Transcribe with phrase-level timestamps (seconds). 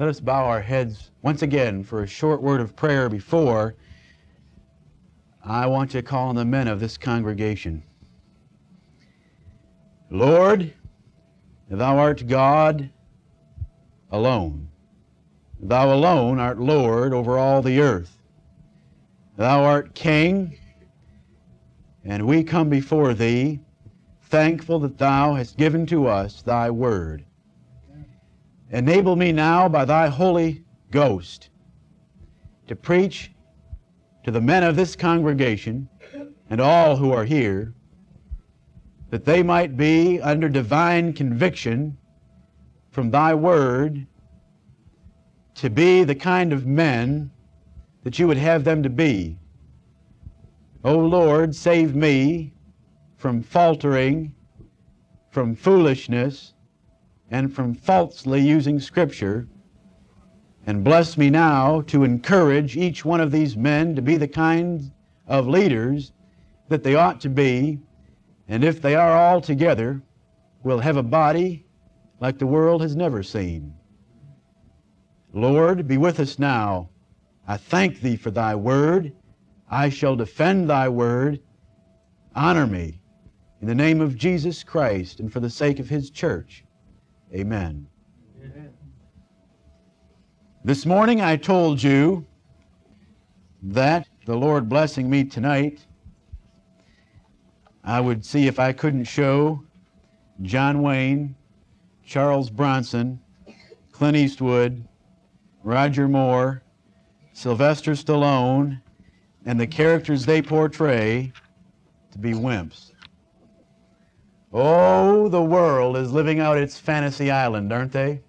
[0.00, 3.74] Let us bow our heads once again for a short word of prayer before
[5.44, 7.82] I want to call on the men of this congregation.
[10.08, 10.72] Lord,
[11.68, 12.88] Thou art God
[14.10, 14.70] alone.
[15.60, 18.16] Thou alone art Lord over all the earth.
[19.36, 20.56] Thou art King,
[22.06, 23.60] and we come before Thee
[24.22, 27.26] thankful that Thou hast given to us Thy Word.
[28.72, 31.50] Enable me now by Thy Holy Ghost
[32.68, 33.32] to preach
[34.22, 35.88] to the men of this congregation
[36.48, 37.74] and all who are here
[39.10, 41.98] that they might be under divine conviction
[42.90, 44.06] from Thy Word
[45.56, 47.30] to be the kind of men
[48.04, 49.36] that you would have them to be.
[50.84, 52.54] O Lord, save me
[53.16, 54.32] from faltering,
[55.30, 56.54] from foolishness,
[57.30, 59.46] and from falsely using Scripture.
[60.66, 64.90] And bless me now to encourage each one of these men to be the kind
[65.26, 66.12] of leaders
[66.68, 67.78] that they ought to be.
[68.48, 70.02] And if they are all together,
[70.62, 71.64] we'll have a body
[72.20, 73.74] like the world has never seen.
[75.32, 76.90] Lord, be with us now.
[77.46, 79.12] I thank Thee for Thy word.
[79.70, 81.40] I shall defend Thy word.
[82.34, 83.00] Honor me
[83.60, 86.64] in the name of Jesus Christ and for the sake of His church.
[87.32, 87.86] Amen.
[88.42, 88.72] Amen.
[90.64, 92.26] This morning I told you
[93.62, 95.86] that the Lord blessing me tonight,
[97.84, 99.62] I would see if I couldn't show
[100.42, 101.36] John Wayne,
[102.04, 103.20] Charles Bronson,
[103.92, 104.84] Clint Eastwood,
[105.62, 106.64] Roger Moore,
[107.32, 108.80] Sylvester Stallone,
[109.46, 111.32] and the characters they portray
[112.10, 112.89] to be wimps.
[114.52, 118.20] Oh, the world is living out its fantasy island, aren't they?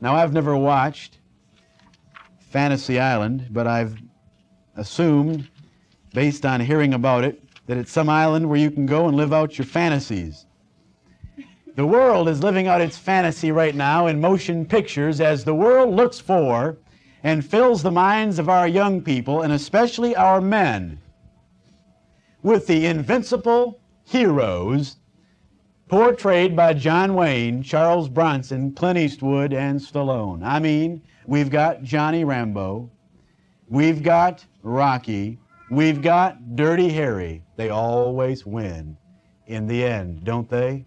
[0.00, 1.18] Now, I've never watched
[2.38, 3.98] Fantasy Island, but I've
[4.76, 5.48] assumed,
[6.14, 9.34] based on hearing about it, that it's some island where you can go and live
[9.34, 10.46] out your fantasies.
[11.74, 15.94] The world is living out its fantasy right now in motion pictures as the world
[15.94, 16.78] looks for
[17.22, 20.98] and fills the minds of our young people, and especially our men,
[22.42, 24.96] with the invincible heroes
[25.88, 30.42] portrayed by John Wayne, Charles Bronson, Clint Eastwood, and Stallone.
[30.42, 32.90] I mean, we've got Johnny Rambo,
[33.68, 35.38] we've got Rocky,
[35.70, 37.42] we've got Dirty Harry.
[37.56, 38.96] They always win
[39.46, 40.84] in the end, don't they?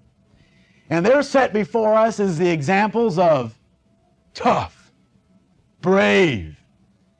[0.89, 3.57] And they're set before us as the examples of
[4.33, 4.91] tough,
[5.81, 6.57] brave,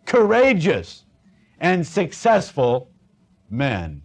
[0.06, 1.06] courageous,
[1.60, 2.90] and successful
[3.50, 4.02] men.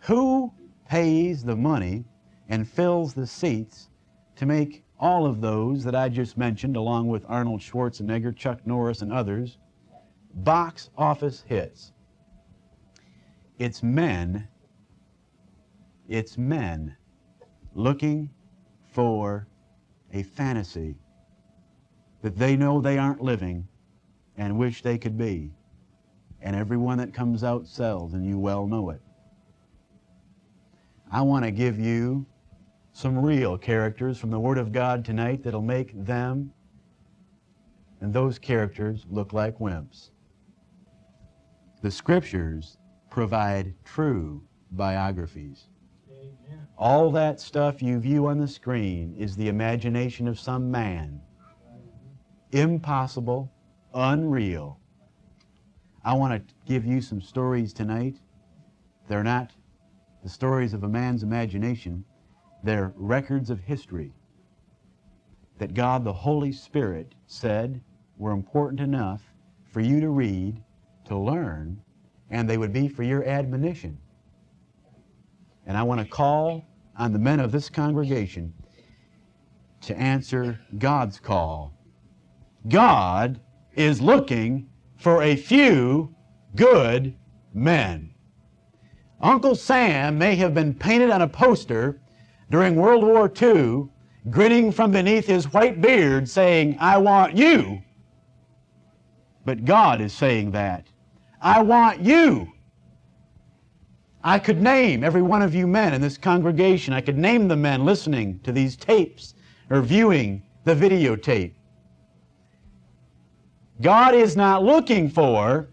[0.00, 0.52] Who
[0.92, 2.04] pays the money
[2.50, 3.88] and fills the seats
[4.36, 9.00] to make all of those that I just mentioned, along with Arnold Schwarzenegger, Chuck Norris,
[9.00, 9.56] and others,
[10.34, 11.94] box office hits?
[13.58, 14.46] It's men.
[16.10, 16.94] It's men
[17.74, 18.28] looking
[18.92, 19.48] for
[20.12, 20.94] a fantasy
[22.20, 23.66] that they know they aren't living
[24.36, 25.54] and wish they could be.
[26.42, 29.00] And everyone that comes out sells, and you well know it.
[31.12, 32.24] I want to give you
[32.94, 36.52] some real characters from the Word of God tonight that'll make them
[38.00, 40.10] and those characters look like wimps.
[41.82, 42.78] The Scriptures
[43.10, 45.68] provide true biographies.
[46.78, 51.20] All that stuff you view on the screen is the imagination of some man.
[52.50, 53.52] Impossible,
[53.94, 54.80] unreal.
[56.04, 58.16] I want to give you some stories tonight.
[59.08, 59.52] They're not
[60.22, 62.04] the stories of a man's imagination,
[62.62, 64.12] they're records of history
[65.58, 67.80] that God the Holy Spirit said
[68.18, 69.22] were important enough
[69.64, 70.62] for you to read,
[71.04, 71.80] to learn,
[72.30, 73.98] and they would be for your admonition.
[75.66, 76.64] And I want to call
[76.96, 78.52] on the men of this congregation
[79.82, 81.74] to answer God's call.
[82.68, 83.40] God
[83.74, 86.14] is looking for a few
[86.54, 87.16] good
[87.52, 88.11] men.
[89.22, 92.00] Uncle Sam may have been painted on a poster
[92.50, 93.88] during World War II,
[94.30, 97.82] grinning from beneath his white beard, saying, I want you.
[99.44, 100.86] But God is saying that.
[101.40, 102.52] I want you.
[104.24, 106.94] I could name every one of you men in this congregation.
[106.94, 109.34] I could name the men listening to these tapes
[109.70, 111.54] or viewing the videotape.
[113.80, 115.68] God is not looking for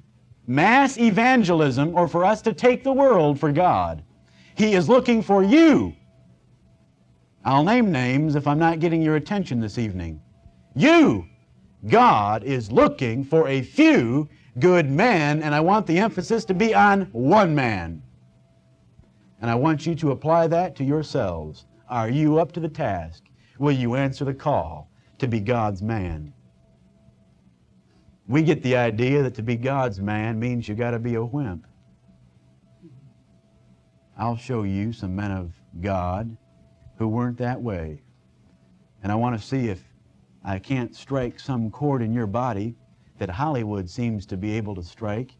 [0.50, 4.04] mass evangelism or for us to take the world for God.
[4.56, 5.96] He is looking for you.
[7.46, 10.20] I'll name names if I'm not getting your attention this evening.
[10.76, 11.28] You.
[11.88, 16.74] God is looking for a few good men, and I want the emphasis to be
[16.74, 18.02] on one man.
[19.40, 21.68] And I want you to apply that to yourselves.
[21.88, 23.24] Are you up to the task?
[23.60, 26.34] Will you answer the call to be God's man?
[28.30, 31.26] We get the idea that to be God's man means you got to be a
[31.26, 31.66] wimp.
[34.16, 36.38] I'll show you some men of God
[37.00, 38.04] who weren't that way.
[39.02, 39.84] And I want to see if
[40.46, 42.76] I can't strike some chord in your body
[43.18, 45.32] that Hollywood seems to be able to strike,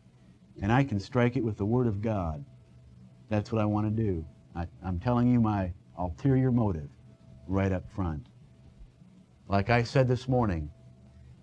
[0.60, 2.44] and I can strike it with the Word of God.
[3.30, 4.26] That's what I want to do.
[4.56, 6.90] I, am telling you my ulterior motive
[7.48, 8.26] right up front.
[9.48, 10.72] Like I said this morning,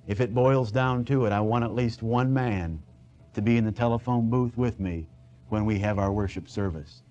[0.07, 2.83] if it boils down to it, I want at least one man
[3.35, 5.09] to be in the telephone booth with me
[5.49, 7.03] when we have our worship service.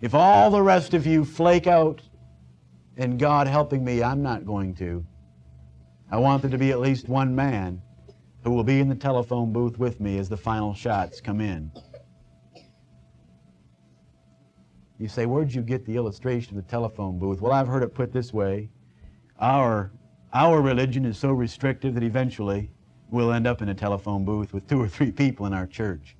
[0.00, 2.02] If all the rest of you flake out
[2.96, 5.04] and God helping me, I'm not going to.
[6.10, 7.82] I want there to be at least one man
[8.44, 11.70] who will be in the telephone booth with me as the final shots come in.
[14.98, 17.40] You say, Where'd you get the illustration of the telephone booth?
[17.40, 18.70] Well, I've heard it put this way
[19.38, 19.92] our,
[20.32, 22.70] our religion is so restrictive that eventually
[23.10, 26.16] we'll end up in a telephone booth with two or three people in our church.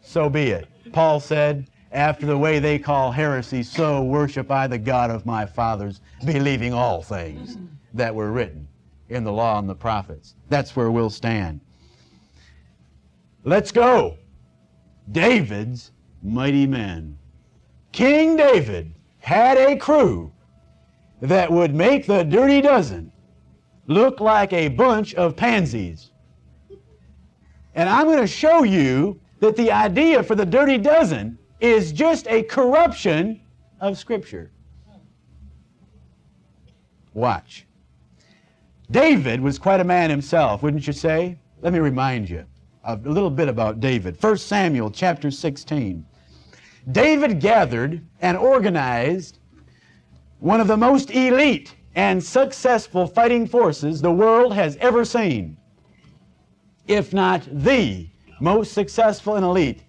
[0.00, 0.68] so be it.
[0.92, 5.44] Paul said, after the way they call heresy, so worship I the God of my
[5.44, 7.58] fathers, believing all things
[7.94, 8.68] that were written
[9.08, 10.36] in the law and the prophets.
[10.48, 11.60] That's where we'll stand.
[13.42, 14.16] Let's go.
[15.10, 15.90] David's
[16.22, 17.18] mighty men.
[17.90, 20.32] King David had a crew
[21.20, 23.12] that would make the dirty dozen
[23.86, 26.12] look like a bunch of pansies.
[27.74, 32.26] And I'm going to show you that the idea for the dirty dozen is just
[32.28, 33.40] a corruption
[33.80, 34.50] of Scripture.
[37.12, 37.66] Watch.
[38.90, 41.38] David was quite a man himself, wouldn't you say?
[41.60, 42.44] Let me remind you
[42.84, 44.20] a little bit about David.
[44.22, 46.04] 1 Samuel chapter 16.
[46.92, 49.39] David gathered and organized
[50.40, 55.56] one of the most elite and successful fighting forces the world has ever seen,
[56.88, 58.08] if not the
[58.40, 59.82] most successful and elite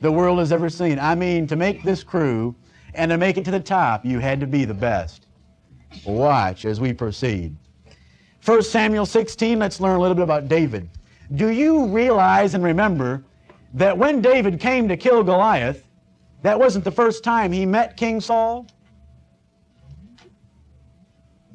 [0.00, 0.98] the world has ever seen.
[0.98, 2.54] I mean, to make this crew
[2.94, 5.26] and to make it to the top, you had to be the best.
[6.04, 7.56] Watch as we proceed.
[8.44, 10.88] 1 Samuel 16, let's learn a little bit about David.
[11.34, 13.24] Do you realize and remember
[13.74, 15.82] that when David came to kill Goliath,
[16.42, 18.68] that wasn't the first time he met King Saul?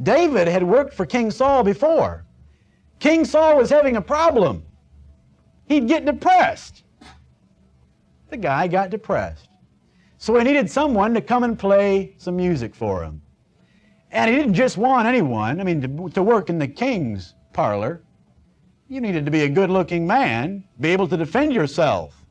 [0.04, 2.26] David had worked for King Saul before.
[3.00, 4.64] King Saul was having a problem.
[5.68, 6.84] He'd get depressed.
[8.30, 9.50] The guy got depressed.
[10.18, 13.22] So he needed someone to come and play some music for him.
[14.12, 18.04] And he didn't just want anyone, I mean, to, to work in the king's parlor.
[18.88, 22.26] You needed to be a good looking man, be able to defend yourself.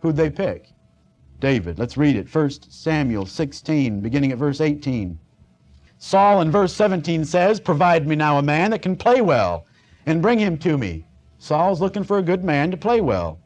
[0.00, 0.68] Who'd they pick?
[1.40, 1.78] David.
[1.78, 2.32] Let's read it.
[2.32, 5.18] 1 Samuel 16, beginning at verse 18.
[5.98, 9.66] Saul in verse 17 says, Provide me now a man that can play well,
[10.04, 11.06] and bring him to me.
[11.38, 13.38] Saul's looking for a good man to play well.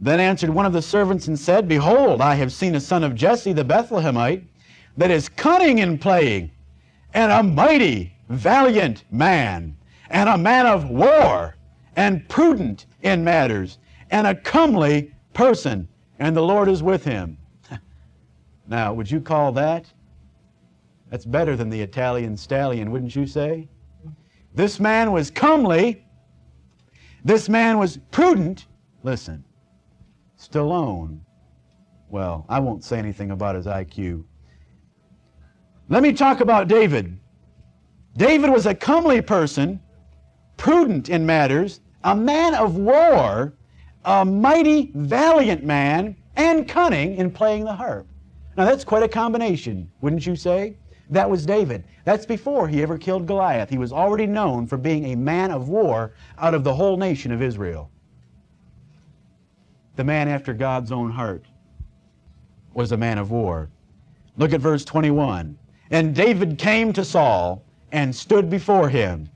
[0.00, 3.14] Then answered one of the servants and said, Behold, I have seen a son of
[3.14, 4.44] Jesse the Bethlehemite
[4.96, 6.50] that is cunning in playing,
[7.14, 9.76] and a mighty, valiant man,
[10.10, 11.56] and a man of war,
[11.96, 13.78] and prudent in matters,
[14.10, 15.88] and a comely person,
[16.18, 17.38] and the Lord is with him.
[18.68, 19.92] now, would you call that?
[21.14, 23.68] That's better than the Italian stallion, wouldn't you say?
[24.52, 26.04] This man was comely.
[27.24, 28.66] This man was prudent.
[29.04, 29.44] Listen,
[30.36, 31.20] Stallone.
[32.08, 34.24] Well, I won't say anything about his IQ.
[35.88, 37.16] Let me talk about David.
[38.16, 39.80] David was a comely person,
[40.56, 43.54] prudent in matters, a man of war,
[44.04, 48.08] a mighty, valiant man, and cunning in playing the harp.
[48.56, 50.76] Now that's quite a combination, wouldn't you say?
[51.14, 51.84] That was David.
[52.04, 53.70] That's before he ever killed Goliath.
[53.70, 57.30] He was already known for being a man of war out of the whole nation
[57.30, 57.88] of Israel.
[59.94, 61.44] The man after God's own heart
[62.74, 63.70] was a man of war.
[64.36, 65.56] Look at verse 21.
[65.90, 69.28] And David came to Saul and stood before him.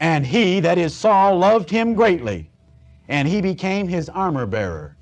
[0.00, 2.50] And he, that is Saul, loved him greatly,
[3.08, 4.98] and he became his armor bearer.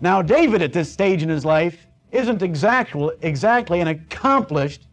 [0.00, 4.86] Now, David at this stage in his life isn't exactly, exactly an accomplished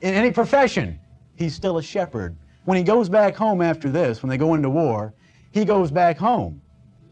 [0.00, 0.98] in any profession.
[1.36, 2.36] He's still a shepherd.
[2.64, 5.14] When he goes back home after this, when they go into war,
[5.52, 6.60] he goes back home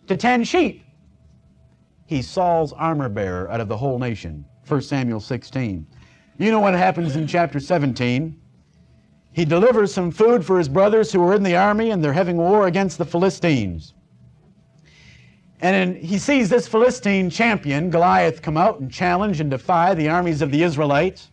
[0.07, 0.85] to tend sheep.
[2.07, 4.45] He's Saul's armor bearer out of the whole nation.
[4.69, 5.87] 1 Samuel 16.
[6.39, 8.39] You know what happens in chapter 17.
[9.33, 12.37] He delivers some food for his brothers who are in the army and they're having
[12.37, 13.95] war against the Philistines.
[15.61, 20.43] And he sees this Philistine champion, Goliath, come out and challenge and defy the armies
[20.43, 21.31] of the Israelites.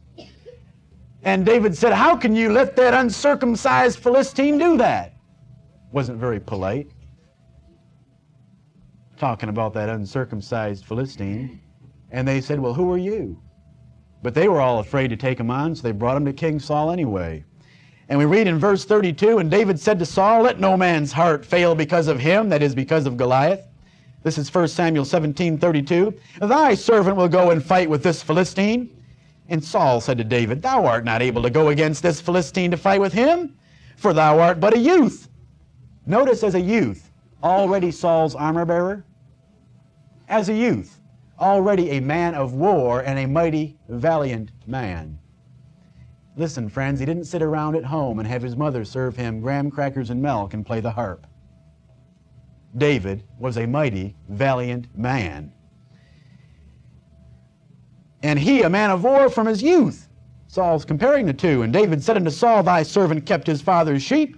[1.23, 5.13] And David said, How can you let that uncircumcised Philistine do that?
[5.91, 6.89] Wasn't very polite.
[9.17, 11.61] Talking about that uncircumcised Philistine.
[12.11, 13.41] And they said, Well, who are you?
[14.21, 16.59] But they were all afraid to take him on, so they brought him to King
[16.59, 17.43] Saul anyway.
[18.07, 21.45] And we read in verse 32 And David said to Saul, Let no man's heart
[21.45, 23.67] fail because of him, that is, because of Goliath.
[24.23, 26.13] This is 1 Samuel 17 32.
[26.41, 28.89] Thy servant will go and fight with this Philistine.
[29.49, 32.77] And Saul said to David, Thou art not able to go against this Philistine to
[32.77, 33.57] fight with him,
[33.97, 35.27] for thou art but a youth.
[36.05, 37.11] Notice as a youth,
[37.43, 39.05] already Saul's armor bearer.
[40.29, 41.01] As a youth,
[41.37, 45.19] already a man of war and a mighty, valiant man.
[46.37, 49.69] Listen, friends, he didn't sit around at home and have his mother serve him graham
[49.69, 51.27] crackers and milk and play the harp.
[52.77, 55.51] David was a mighty, valiant man.
[58.23, 60.07] And he, a man of war from his youth.
[60.47, 61.61] Saul's comparing the two.
[61.61, 64.37] And David said unto Saul, Thy servant kept his father's sheep,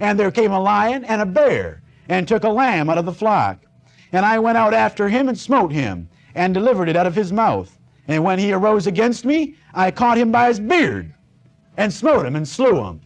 [0.00, 3.12] and there came a lion and a bear, and took a lamb out of the
[3.12, 3.58] flock.
[4.12, 7.32] And I went out after him and smote him, and delivered it out of his
[7.32, 7.78] mouth.
[8.08, 11.12] And when he arose against me, I caught him by his beard,
[11.76, 13.00] and smote him and slew him.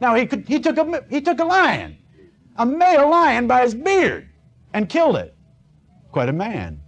[0.00, 1.96] Now he, could, he, took, a, he took a lion
[2.60, 4.28] a male lion by his beard
[4.74, 5.34] and killed it.
[6.12, 6.78] Quite a man.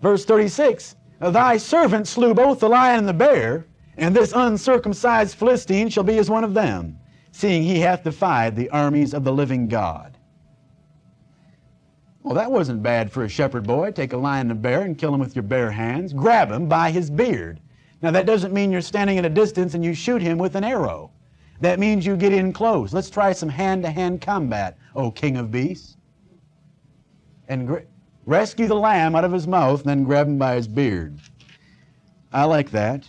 [0.00, 3.66] Verse 36 Thy servant slew both the lion and the bear,
[3.98, 6.98] and this uncircumcised Philistine shall be as one of them,
[7.32, 10.16] seeing he hath defied the armies of the living God.
[12.22, 13.90] Well, that wasn't bad for a shepherd boy.
[13.90, 16.14] Take a lion and a bear and kill him with your bare hands.
[16.14, 17.60] Grab him by his beard.
[18.00, 20.64] Now, that doesn't mean you're standing at a distance and you shoot him with an
[20.64, 21.12] arrow.
[21.60, 22.92] That means you get in close.
[22.92, 25.96] Let's try some hand to hand combat, O king of beasts.
[27.48, 27.80] And gr-
[28.24, 31.18] rescue the lamb out of his mouth, and then grab him by his beard.
[32.32, 33.08] I like that.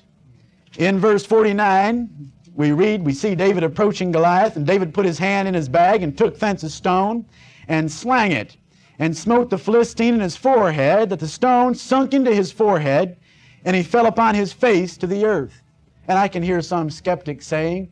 [0.77, 5.47] In verse 49, we read, we see David approaching Goliath, and David put his hand
[5.47, 7.25] in his bag and took thence a stone
[7.67, 8.57] and slang it,
[8.99, 13.17] and smote the Philistine in his forehead, that the stone sunk into his forehead,
[13.63, 15.61] and he fell upon his face to the earth.
[16.07, 17.91] And I can hear some skeptics saying,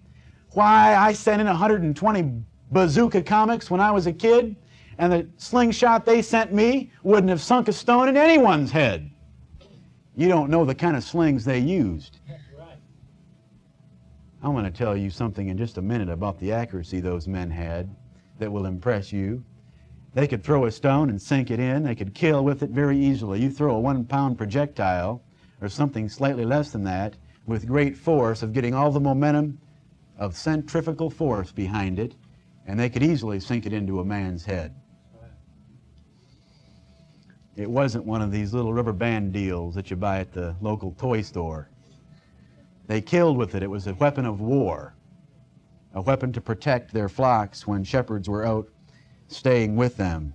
[0.52, 4.56] why I sent in 120 bazooka comics when I was a kid,
[4.98, 9.10] and the slingshot they sent me wouldn't have sunk a stone in anyone's head.
[10.16, 12.20] You don't know the kind of slings they used.
[14.42, 17.50] I'm going to tell you something in just a minute about the accuracy those men
[17.50, 17.94] had
[18.40, 19.44] that will impress you.
[20.14, 21.84] They could throw a stone and sink it in.
[21.84, 23.42] They could kill with it very easily.
[23.42, 25.22] You throw a one pound projectile
[25.62, 27.16] or something slightly less than that
[27.46, 29.60] with great force of getting all the momentum
[30.20, 32.14] of centrifugal force behind it,
[32.68, 34.76] and they could easily sink it into a man's head.
[37.56, 40.92] It wasn't one of these little rubber band deals that you buy at the local
[40.92, 41.70] toy store.
[42.88, 43.64] They killed with it.
[43.64, 44.94] It was a weapon of war,
[45.94, 48.70] a weapon to protect their flocks when shepherds were out
[49.28, 50.34] staying with them.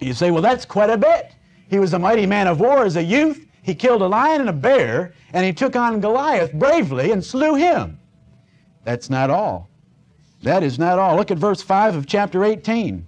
[0.00, 1.32] You say, well, that's quite a bit.
[1.68, 3.46] He was a mighty man of war as a youth.
[3.62, 7.54] He killed a lion and a bear, and he took on Goliath bravely and slew
[7.54, 7.98] him.
[8.86, 9.68] That's not all.
[10.44, 11.16] That is not all.
[11.16, 13.04] Look at verse 5 of chapter 18.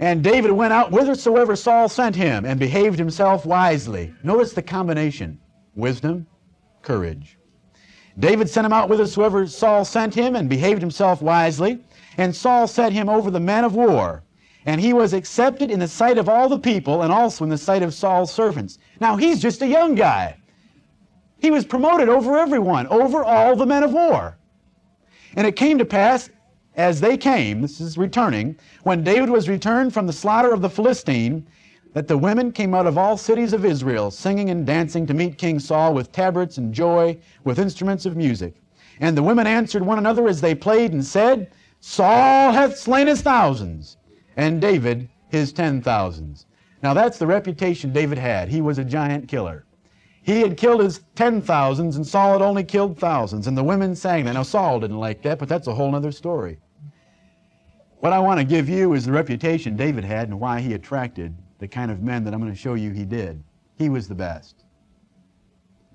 [0.00, 4.12] And David went out whithersoever Saul sent him and behaved himself wisely.
[4.24, 5.38] Notice the combination
[5.76, 6.26] wisdom,
[6.82, 7.38] courage.
[8.18, 11.78] David sent him out whithersoever Saul sent him and behaved himself wisely.
[12.16, 14.24] And Saul set him over the men of war.
[14.66, 17.56] And he was accepted in the sight of all the people and also in the
[17.56, 18.80] sight of Saul's servants.
[19.00, 20.37] Now he's just a young guy.
[21.38, 24.38] He was promoted over everyone, over all the men of war.
[25.36, 26.30] And it came to pass,
[26.74, 30.70] as they came, this is returning, when David was returned from the slaughter of the
[30.70, 31.46] Philistine,
[31.92, 35.38] that the women came out of all cities of Israel, singing and dancing to meet
[35.38, 38.56] King Saul with tabrets and joy, with instruments of music.
[39.00, 43.22] And the women answered one another as they played and said, Saul hath slain his
[43.22, 43.96] thousands,
[44.36, 46.46] and David his ten thousands.
[46.82, 48.48] Now that's the reputation David had.
[48.48, 49.64] He was a giant killer.
[50.28, 53.46] He had killed his ten thousands, and Saul had only killed thousands.
[53.46, 54.34] And the women sang that.
[54.34, 56.58] Now, Saul didn't like that, but that's a whole other story.
[58.00, 61.34] What I want to give you is the reputation David had and why he attracted
[61.60, 63.42] the kind of men that I'm going to show you he did.
[63.78, 64.64] He was the best.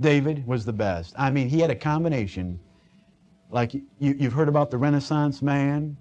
[0.01, 1.13] David was the best.
[1.15, 2.59] I mean, he had a combination.
[3.51, 5.95] Like you, you've heard about the Renaissance man.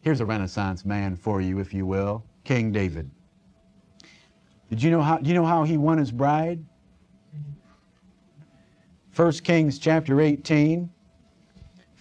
[0.00, 3.08] Here's a Renaissance man for you, if you will King David.
[4.70, 6.64] Did you know how, do you know how he won his bride?
[9.16, 10.90] 1 Kings chapter 18.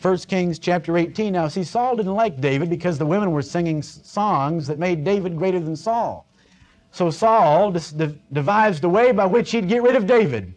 [0.01, 1.31] 1 Kings chapter 18.
[1.31, 5.37] Now, see, Saul didn't like David because the women were singing songs that made David
[5.37, 6.27] greater than Saul.
[6.91, 10.53] So Saul devised a way by which he'd get rid of David.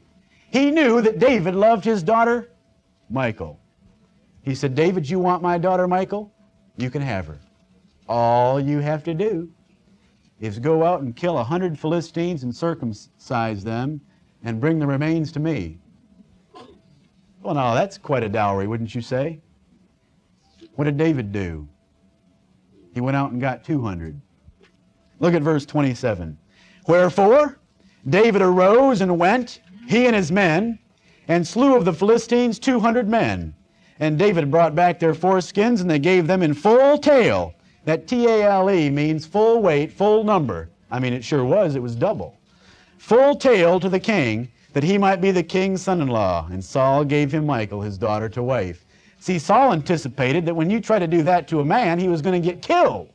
[0.51, 2.51] He knew that David loved his daughter,
[3.09, 3.61] Michal.
[4.43, 6.33] He said, David, you want my daughter, Michal?
[6.77, 7.39] You can have her.
[8.09, 9.49] All you have to do
[10.41, 14.01] is go out and kill a hundred Philistines and circumcise them
[14.43, 15.79] and bring the remains to me.
[17.43, 19.41] Well, now that's quite a dowry, wouldn't you say?
[20.75, 21.69] What did David do?
[22.95, 24.21] He went out and got 200.
[25.21, 26.37] Look at verse 27.
[26.87, 27.59] Wherefore,
[28.09, 30.79] David arose and went, he and his men,
[31.29, 33.55] and slew of the Philistines 200 men.
[34.01, 37.55] And David brought back their foreskins, and they gave them in full tale.
[37.85, 40.71] That T A L E means full weight, full number.
[40.91, 42.39] I mean, it sure was, it was double.
[42.99, 46.47] Full tale to the king, that he might be the king's son in law.
[46.51, 48.85] And Saul gave him Michal, his daughter, to wife.
[49.21, 52.23] See, Saul anticipated that when you try to do that to a man, he was
[52.23, 53.09] going to get killed.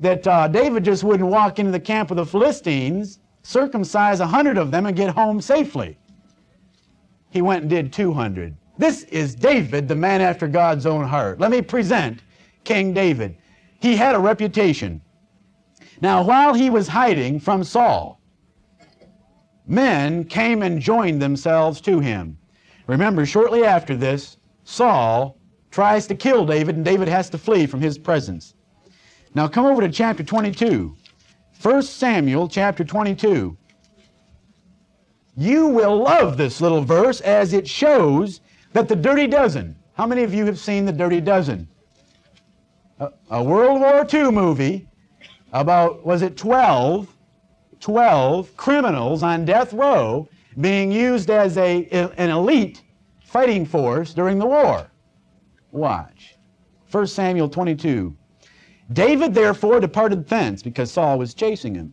[0.00, 4.58] That uh, David just wouldn't walk into the camp of the Philistines, circumcise a hundred
[4.58, 5.98] of them, and get home safely.
[7.30, 8.54] He went and did 200.
[8.76, 11.38] This is David, the man after God's own heart.
[11.38, 12.22] Let me present
[12.64, 13.36] King David.
[13.80, 15.00] He had a reputation.
[16.00, 18.19] Now, while he was hiding from Saul,
[19.70, 22.36] men came and joined themselves to him.
[22.88, 25.38] Remember, shortly after this, Saul
[25.70, 28.54] tries to kill David, and David has to flee from his presence.
[29.34, 30.96] Now, come over to chapter 22.
[31.62, 33.56] 1 Samuel chapter 22.
[35.36, 38.40] You will love this little verse as it shows
[38.72, 41.68] that the Dirty Dozen, how many of you have seen the Dirty Dozen?
[42.98, 44.88] A, a World War II movie
[45.52, 47.14] about, was it 12?
[47.80, 50.28] 12 criminals on death row
[50.60, 52.82] being used as a, an elite
[53.24, 54.90] fighting force during the war.
[55.72, 56.36] Watch.
[56.90, 58.14] 1 Samuel 22.
[58.92, 61.92] David therefore departed thence because Saul was chasing him.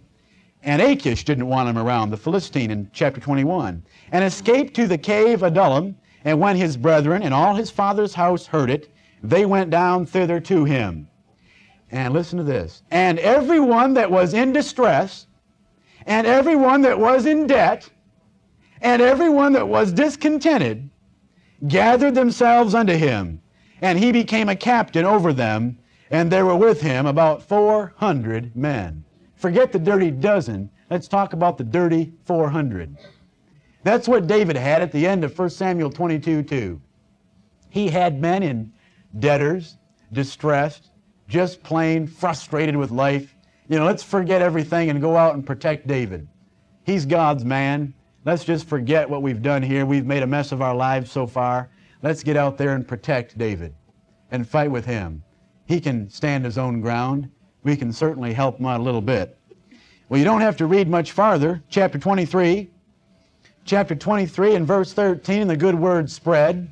[0.64, 4.98] And Achish didn't want him around, the Philistine in chapter 21, and escaped to the
[4.98, 5.96] cave Adullam.
[6.26, 10.40] And when his brethren and all his father's house heard it, they went down thither
[10.42, 11.08] to him.
[11.92, 12.82] And listen to this.
[12.90, 15.27] And everyone that was in distress,
[16.08, 17.90] and everyone that was in debt,
[18.82, 20.90] and everyone that was discontented,
[21.68, 23.42] gathered themselves unto him,
[23.82, 25.78] and he became a captain over them,
[26.10, 29.04] and there were with him about 400 men.
[29.36, 30.70] Forget the dirty dozen.
[30.90, 32.98] Let's talk about the dirty 400.
[33.84, 36.82] That's what David had at the end of 1 Samuel 22 2.
[37.70, 38.72] He had men in
[39.20, 39.78] debtors,
[40.14, 40.90] distressed,
[41.28, 43.36] just plain frustrated with life.
[43.70, 46.28] You know, let's forget everything and go out and protect David.
[46.86, 47.94] He's God's man.
[48.24, 49.86] Let's just forget what we've done here.
[49.86, 51.70] We've made a mess of our lives so far.
[52.02, 53.74] Let's get out there and protect David
[54.32, 55.22] and fight with him.
[55.66, 57.30] He can stand his own ground.
[57.64, 59.38] We can certainly help him out a little bit.
[60.08, 61.62] Well, you don't have to read much farther.
[61.70, 62.70] Chapter 23.
[63.66, 66.72] Chapter 23 and verse 13, the good word spread.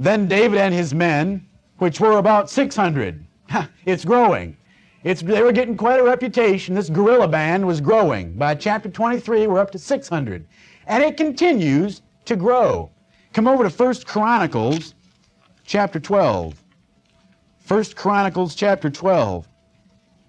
[0.00, 1.46] Then David and his men,
[1.78, 3.24] which were about 600,
[3.86, 4.56] it's growing.
[5.04, 6.74] It's, they were getting quite a reputation.
[6.74, 8.34] This guerrilla band was growing.
[8.34, 10.46] By chapter 23, we're up to 600.
[10.86, 12.90] And it continues to grow.
[13.32, 14.94] Come over to 1 Chronicles
[15.64, 16.54] chapter 12.
[17.66, 19.48] 1 Chronicles chapter 12.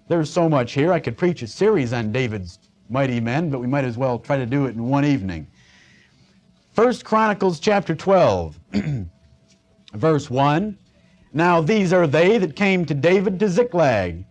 [0.08, 0.92] There's so much here.
[0.92, 2.58] I could preach a series on David's
[2.88, 5.46] mighty men, but we might as well try to do it in one evening.
[6.74, 8.58] 1 Chronicles chapter 12,
[9.94, 10.78] verse 1.
[11.32, 14.24] Now these are they that came to David to Ziklag,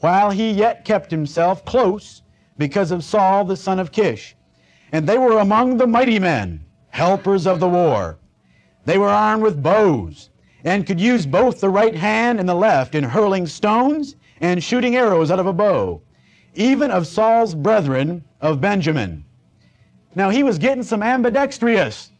[0.00, 2.22] while he yet kept himself close
[2.58, 4.36] because of Saul the son of Kish.
[4.92, 8.18] And they were among the mighty men, helpers of the war.
[8.84, 10.30] They were armed with bows,
[10.64, 14.96] and could use both the right hand and the left in hurling stones and shooting
[14.96, 16.02] arrows out of a bow,
[16.54, 19.24] even of Saul's brethren of Benjamin.
[20.14, 22.12] Now he was getting some ambidextrous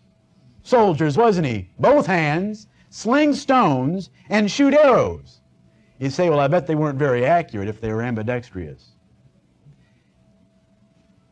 [0.63, 1.71] soldiers, wasn't he?
[1.79, 5.36] Both hands, sling stones, and shoot arrows.
[5.99, 8.93] You say, well, I bet they weren't very accurate if they were ambidextrous.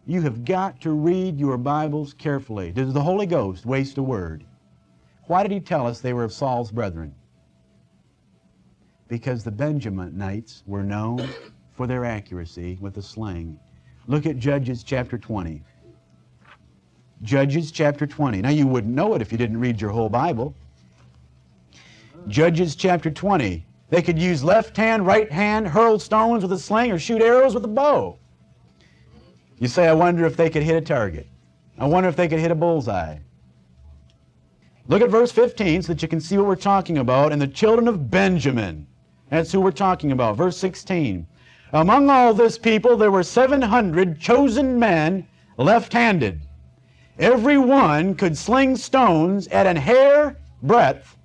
[0.07, 2.73] You have got to read your Bibles carefully.
[2.73, 4.45] Does the Holy Ghost waste a word?
[5.27, 7.15] Why did he tell us they were of Saul's brethren?
[9.09, 11.29] Because the Benjaminites were known
[11.73, 13.59] for their accuracy with the sling.
[14.07, 15.63] Look at Judges chapter 20.
[17.23, 18.43] Judges chapter 20.
[18.43, 20.55] Now, you wouldn't know it if you didn't read your whole Bible.
[22.29, 23.65] Judges chapter 20.
[23.91, 27.55] They could use left hand, right hand, hurl stones with a sling, or shoot arrows
[27.55, 28.19] with a bow.
[29.59, 31.29] You say, I wonder if they could hit a target.
[31.79, 33.19] I wonder if they could hit a bullseye.
[34.87, 37.33] Look at verse 15 so that you can see what we're talking about.
[37.33, 38.87] And the children of Benjamin.
[39.31, 40.37] That's who we're talking about.
[40.37, 41.27] Verse 16.
[41.73, 46.43] Among all this people there were 700 chosen men left handed.
[47.19, 51.17] Every one could sling stones at an hair breadth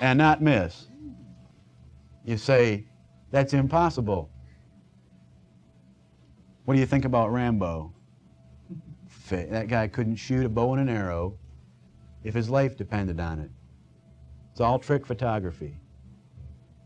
[0.00, 0.88] and not miss.
[2.24, 2.86] You say,
[3.30, 4.30] that's impossible.
[6.64, 7.92] What do you think about Rambo?
[9.28, 11.38] That guy couldn't shoot a bow and an arrow
[12.24, 13.50] if his life depended on it.
[14.50, 15.76] It's all trick photography.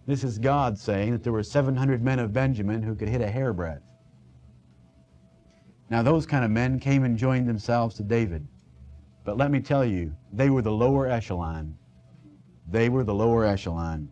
[0.06, 3.30] This is God saying that there were 700 men of Benjamin who could hit a
[3.30, 3.82] hairbreadth.
[5.88, 8.46] Now, those kind of men came and joined themselves to David.
[9.24, 11.78] But let me tell you, they were the lower echelon.
[12.70, 14.08] They were the lower echelon.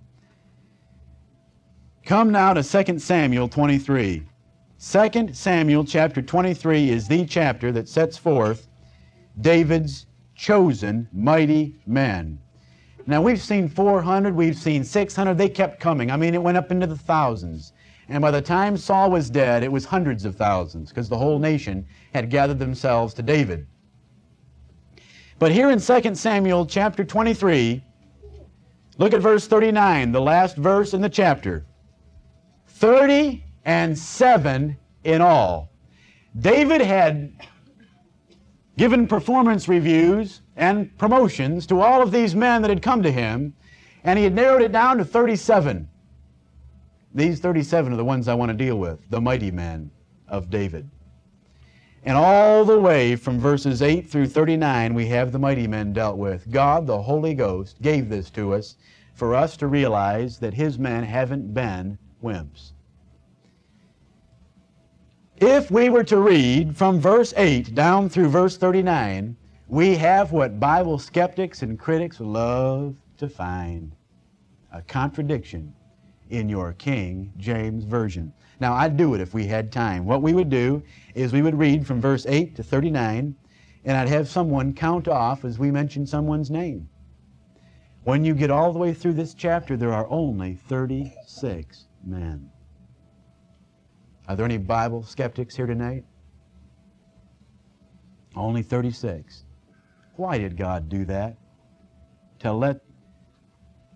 [2.04, 4.22] Come now to 2 Samuel 23.
[4.78, 8.68] 2 Samuel chapter 23 is the chapter that sets forth
[9.40, 12.38] David's chosen mighty men.
[13.06, 16.10] Now we've seen 400, we've seen 600, they kept coming.
[16.10, 17.72] I mean, it went up into the thousands.
[18.08, 21.38] And by the time Saul was dead, it was hundreds of thousands because the whole
[21.38, 23.66] nation had gathered themselves to David.
[25.38, 27.82] But here in 2 Samuel chapter 23,
[28.98, 31.64] look at verse 39, the last verse in the chapter.
[32.66, 35.70] 30 and 7 in all.
[36.38, 37.32] David had
[38.76, 43.54] given performance reviews and promotions to all of these men that had come to him,
[44.04, 45.88] and he had narrowed it down to 37.
[47.14, 49.90] These 37 are the ones I want to deal with, the mighty men
[50.26, 50.90] of David.
[52.04, 56.18] And all the way from verses 8 through 39, we have the mighty men dealt
[56.18, 56.50] with.
[56.50, 58.76] God, the Holy Ghost, gave this to us
[59.14, 62.72] for us to realize that His men haven't been wimps.
[65.36, 69.36] If we were to read from verse 8 down through verse 39,
[69.68, 73.94] we have what Bible skeptics and critics love to find
[74.72, 75.72] a contradiction
[76.30, 78.32] in your King James Version.
[78.62, 80.04] Now, I'd do it if we had time.
[80.04, 80.84] What we would do
[81.16, 83.34] is we would read from verse 8 to 39,
[83.84, 86.88] and I'd have someone count off as we mention someone's name.
[88.04, 92.52] When you get all the way through this chapter, there are only 36 men.
[94.28, 96.04] Are there any Bible skeptics here tonight?
[98.36, 99.42] Only 36.
[100.14, 101.36] Why did God do that?
[102.38, 102.80] To let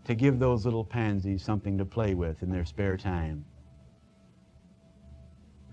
[0.06, 3.44] to give those little pansies something to play with in their spare time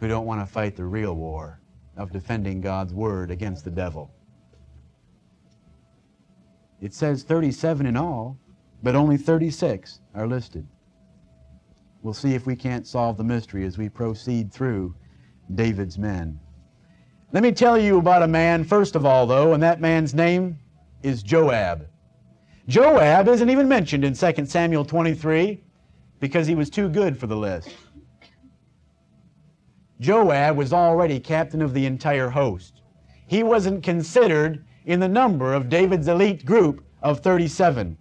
[0.03, 1.61] who don't want to fight the real war
[1.95, 4.11] of defending God's word against the devil.
[6.81, 8.37] It says 37 in all,
[8.83, 10.67] but only 36 are listed.
[12.01, 14.93] We'll see if we can't solve the mystery as we proceed through
[15.55, 16.37] David's men.
[17.31, 20.59] Let me tell you about a man, first of all, though, and that man's name
[21.01, 21.87] is Joab.
[22.67, 25.63] Joab isn't even mentioned in 2 Samuel 23
[26.19, 27.69] because he was too good for the list.
[30.03, 32.81] Joab was already captain of the entire host.
[33.25, 37.97] He wasn't considered in the number of David's elite group of 37.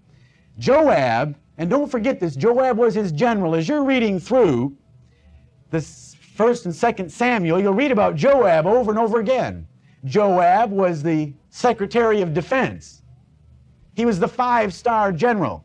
[0.58, 3.54] Joab, and don't forget this, Joab was his general.
[3.54, 4.76] As you're reading through
[5.70, 9.68] this first and second Samuel, you'll read about Joab over and over again.
[10.04, 13.02] Joab was the secretary of defense.
[13.94, 15.64] He was the five star general.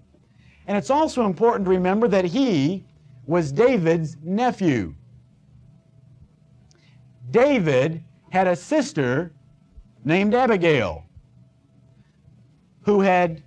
[0.68, 2.86] And it's also important to remember that he
[3.26, 4.94] was David's nephew.
[7.32, 9.34] David had a sister
[10.04, 11.06] named Abigail
[12.82, 13.44] who had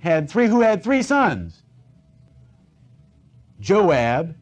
[0.00, 1.62] had three who had three sons
[3.60, 4.34] Joab,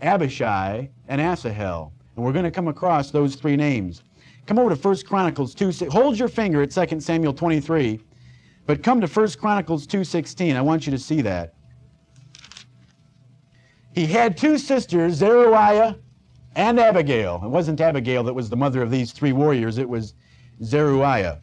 [0.00, 1.92] Abishai, and Asahel.
[2.14, 4.02] And we're going to come across those three names.
[4.46, 5.90] Come over to 1 Chronicles 2.
[5.90, 8.00] Hold your finger at 2 Samuel 23
[8.70, 10.54] but come to 1 Chronicles 2.16.
[10.54, 11.54] I want you to see that.
[13.92, 15.96] He had two sisters, Zeruiah
[16.56, 17.40] and Abigail.
[17.44, 19.78] It wasn't Abigail that was the mother of these three warriors.
[19.78, 20.14] It was
[20.62, 21.40] Zeruiah.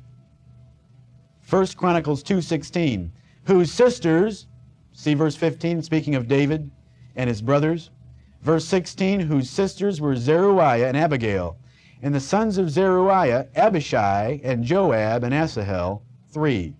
[1.50, 3.10] 1 Chronicles 2.16.
[3.46, 4.48] Whose sisters,
[4.92, 6.70] see verse 15, speaking of David
[7.16, 7.92] and his brothers.
[8.42, 11.58] Verse 16, whose sisters were Zeruiah and Abigail.
[12.02, 16.76] And the sons of Zeruiah, Abishai and Joab and Asahel, three.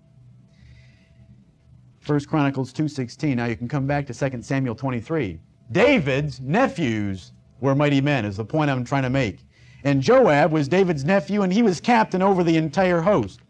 [2.06, 3.36] 1 Chronicles 2.16.
[3.36, 5.40] Now you can come back to 2 Samuel 23.
[5.72, 9.40] David's nephews were mighty men, is the point I'm trying to make.
[9.84, 13.40] And Joab was David's nephew, and he was captain over the entire host.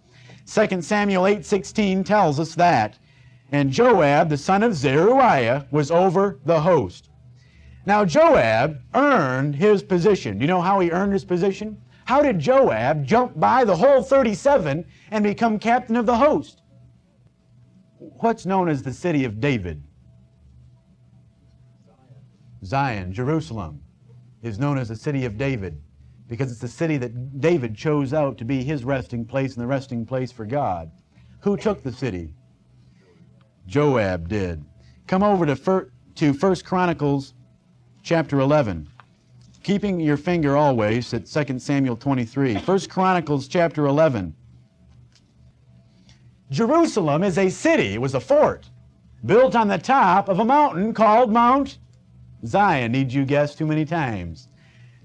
[0.47, 2.99] 2 Samuel 8.16 tells us that.
[3.53, 7.11] And Joab, the son of Zeruiah, was over the host.
[7.87, 10.39] Now Joab earned his position.
[10.39, 11.81] Do you know how he earned his position?
[12.05, 16.63] How did Joab jump by the whole 37 and become captain of the host?
[17.99, 19.83] What's known as the city of David?
[22.65, 23.81] Zion, Jerusalem,
[24.43, 25.81] is known as the city of David
[26.29, 29.67] because it's the city that David chose out to be his resting place and the
[29.67, 30.91] resting place for God.
[31.41, 32.35] Who took the city?
[33.67, 34.65] Joab did.
[35.07, 37.35] Come over to, fir- to 1 Chronicles
[38.03, 38.89] chapter 11.
[39.63, 42.57] Keeping your finger always at 2 Samuel 23.
[42.57, 44.35] 1 Chronicles chapter 11.
[46.51, 48.71] Jerusalem is a city, it was a fort,
[49.27, 51.79] built on the top of a mountain called Mount
[52.45, 52.93] Zion.
[52.93, 54.49] Need you guess too many times?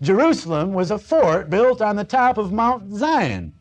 [0.02, 3.54] Jerusalem was a fort built on the top of Mount Zion.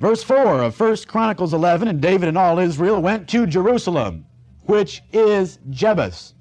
[0.00, 4.26] Verse 4 of 1 Chronicles 11 And David and all Israel went to Jerusalem,
[4.66, 6.34] which is Jebus,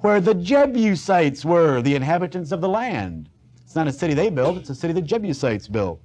[0.00, 3.28] where the Jebusites were, the inhabitants of the land.
[3.62, 6.00] It's not a city they built, it's a city the Jebusites built.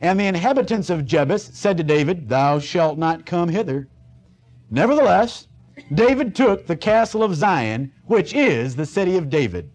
[0.00, 3.88] And the inhabitants of Jebus said to David, Thou shalt not come hither.
[4.70, 5.48] Nevertheless,
[5.94, 9.70] David took the castle of Zion, which is the city of David.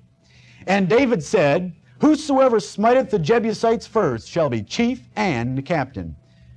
[0.67, 6.15] And David said, Whosoever smiteth the Jebusites first shall be chief and captain.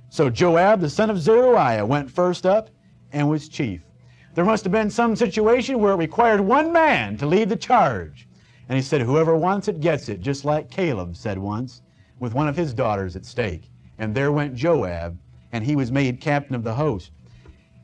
[0.09, 2.69] So Joab, the son of Zeruiah, went first up
[3.11, 3.81] and was chief.
[4.35, 8.27] There must have been some situation where it required one man to lead the charge.
[8.67, 11.81] And he said, Whoever wants it gets it, just like Caleb said once,
[12.19, 13.71] with one of his daughters at stake.
[13.97, 15.17] And there went Joab,
[15.51, 17.11] and he was made captain of the host.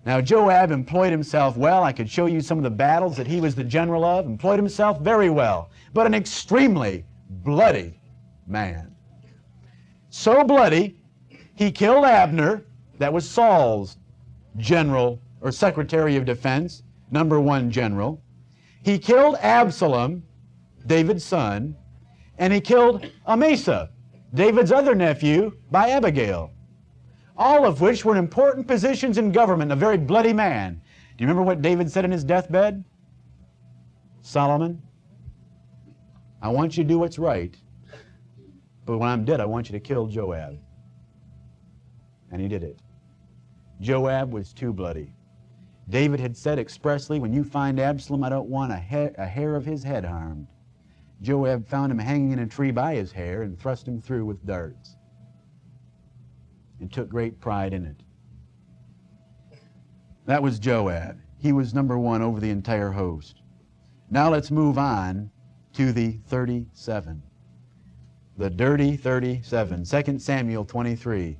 [0.05, 1.83] Now, Joab employed himself well.
[1.83, 4.59] I could show you some of the battles that he was the general of, employed
[4.59, 7.99] himself very well, but an extremely bloody
[8.47, 8.95] man.
[10.09, 10.95] So bloody
[11.55, 12.65] he killed Abner,
[12.99, 13.97] that was Saul's
[14.57, 18.21] general or secretary of defense, number one general.
[18.83, 20.23] He killed Absalom,
[20.85, 21.75] David's son,
[22.37, 23.89] and he killed Amasa,
[24.33, 26.51] David's other nephew, by Abigail.
[27.37, 30.81] All of which were in important positions in government, a very bloody man.
[31.17, 32.83] Do you remember what David said in his deathbed?
[34.21, 34.81] Solomon,
[36.41, 37.55] I want you to do what's right,
[38.85, 40.57] but when I'm dead, I want you to kill Joab.
[42.31, 42.79] And he did it.
[43.81, 45.13] Joab was too bloody.
[45.89, 49.55] David had said expressly, When you find Absalom, I don't want a, hair, a hair
[49.55, 50.47] of his head harmed.
[51.21, 54.45] Joab found him hanging in a tree by his hair and thrust him through with
[54.45, 54.97] darts
[56.79, 58.01] and took great pride in it.
[60.25, 61.19] That was Joab.
[61.39, 63.41] He was number one over the entire host.
[64.09, 65.29] Now let's move on
[65.73, 67.21] to the 37.
[68.37, 69.85] The dirty 37.
[69.85, 71.37] 2 Samuel 23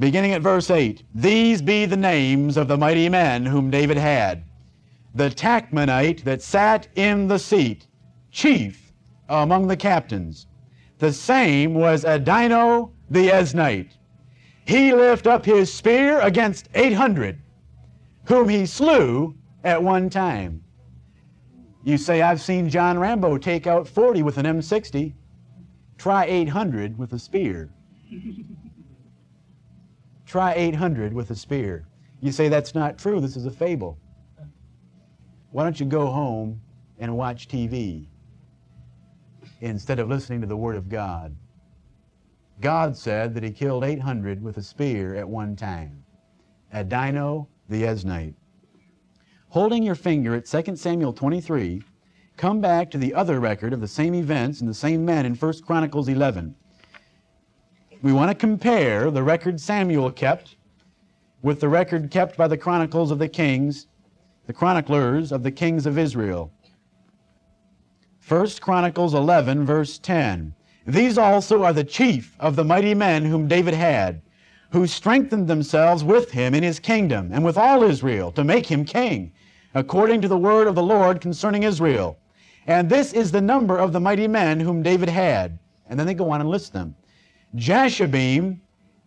[0.00, 4.44] beginning at verse 8 These be the names of the mighty men whom David had.
[5.14, 7.86] The Tachmonite that sat in the seat,
[8.32, 8.92] chief
[9.28, 10.46] among the captains.
[10.98, 13.90] The same was Adino the Eznite.
[14.64, 17.40] He lift up his spear against 800,
[18.26, 20.62] whom he slew at one time.
[21.82, 25.14] You say, I've seen John Rambo take out 40 with an M60.
[25.98, 27.70] Try 800 with a spear.
[30.26, 31.86] Try 800 with a spear.
[32.20, 33.20] You say that's not true.
[33.20, 33.98] This is a fable.
[35.50, 36.60] Why don't you go home
[36.98, 38.06] and watch TV
[39.60, 41.34] instead of listening to the Word of God?
[42.60, 46.04] God said that he killed 800 with a spear at one time.
[46.74, 48.34] Adino the Eznite.
[49.48, 51.82] Holding your finger at 2 Samuel 23,
[52.36, 55.34] come back to the other record of the same events and the same men in
[55.34, 56.54] 1 Chronicles 11
[58.02, 60.56] we want to compare the record Samuel kept
[61.42, 63.86] with the record kept by the chronicles of the kings,
[64.46, 66.52] the chroniclers of the kings of Israel.
[68.26, 70.54] 1 Chronicles 11, verse 10.
[70.86, 74.22] These also are the chief of the mighty men whom David had,
[74.70, 78.84] who strengthened themselves with him in his kingdom and with all Israel to make him
[78.84, 79.32] king,
[79.74, 82.18] according to the word of the Lord concerning Israel.
[82.66, 85.58] And this is the number of the mighty men whom David had.
[85.88, 86.94] And then they go on and list them.
[87.56, 88.60] Jashobeam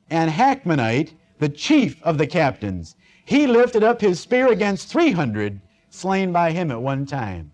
[0.09, 2.95] and Hachmonite, the chief of the captains.
[3.25, 7.51] He lifted up his spear against 300 slain by him at one time.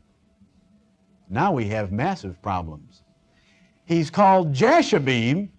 [1.29, 3.03] Now we have massive problems.
[3.89, 5.49] He's called Jashobeam,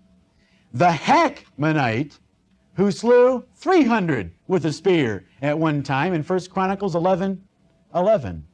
[0.72, 2.20] the Hachmonite,
[2.74, 7.42] who slew 300 with a spear at one time in 1 Chronicles 11
[7.92, 8.46] 11.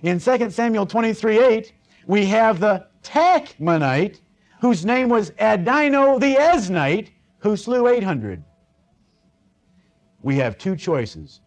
[0.00, 1.72] In 2 Samuel 23 8,
[2.06, 4.22] we have the Tachmonite,
[4.62, 7.10] whose name was Adino the Eznite,
[7.40, 8.42] who slew 800.
[10.22, 11.42] We have two choices,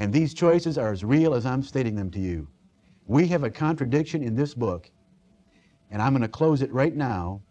[0.00, 2.48] and these choices are as real as I'm stating them to you.
[3.06, 4.90] We have a contradiction in this book,
[5.90, 7.42] and I'm going to close it right now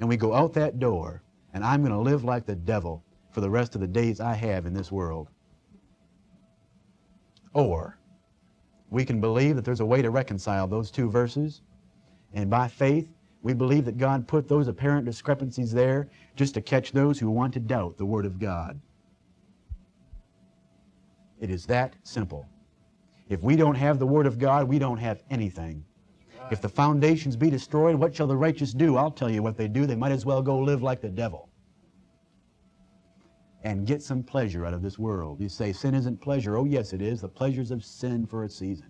[0.00, 1.22] and we go out that door,
[1.52, 4.32] and I'm going to live like the devil for the rest of the days I
[4.34, 5.28] have in this world.
[7.52, 7.98] Or
[8.88, 11.60] we can believe that there's a way to reconcile those two verses,
[12.32, 13.08] and by faith,
[13.42, 17.52] we believe that God put those apparent discrepancies there just to catch those who want
[17.54, 18.80] to doubt the Word of God.
[21.40, 22.48] It is that simple.
[23.28, 25.84] If we don't have the Word of God, we don't have anything.
[26.50, 28.96] If the foundations be destroyed, what shall the righteous do?
[28.96, 29.86] I'll tell you what they do.
[29.86, 31.48] They might as well go live like the devil
[33.62, 35.40] and get some pleasure out of this world.
[35.40, 36.56] You say sin isn't pleasure.
[36.56, 37.20] Oh, yes, it is.
[37.20, 38.86] The pleasures of sin for a season.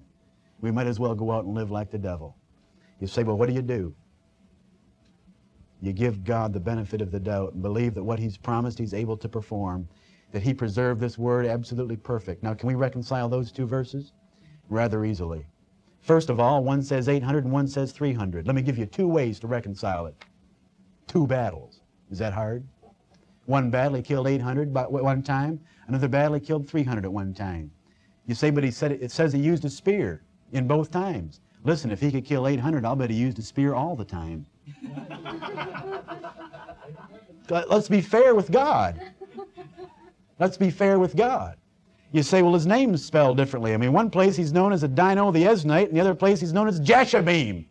[0.61, 2.37] We might as well go out and live like the devil.
[3.01, 3.95] You say, well, what do you do?
[5.83, 8.95] You give God the benefit of the doubt and believe that what He's promised He's
[8.95, 9.89] able to perform,
[10.33, 12.43] that He preserved this word absolutely perfect.
[12.43, 14.13] Now, can we reconcile those two verses?
[14.69, 15.47] Rather easily.
[16.01, 18.47] First of all, one says 800 and one says 300.
[18.47, 20.15] Let me give you two ways to reconcile it.
[21.07, 21.81] Two battles.
[22.11, 22.67] Is that hard?
[23.47, 25.61] One battle he killed 800 by one time.
[25.89, 27.71] Another battle he killed 300 at one time.
[28.27, 31.41] You say, but he said it says he used a spear in both times.
[31.65, 34.47] Listen, if he could kill 800, I'll bet he used a spear all the time.
[37.51, 39.01] Let's be fair with God.
[40.39, 41.57] Let's be fair with God.
[42.13, 43.73] You say, well, his name's spelled differently.
[43.73, 46.53] I mean, one place he's known as Adino the Eznite, and the other place he's
[46.53, 47.67] known as Jashobeam.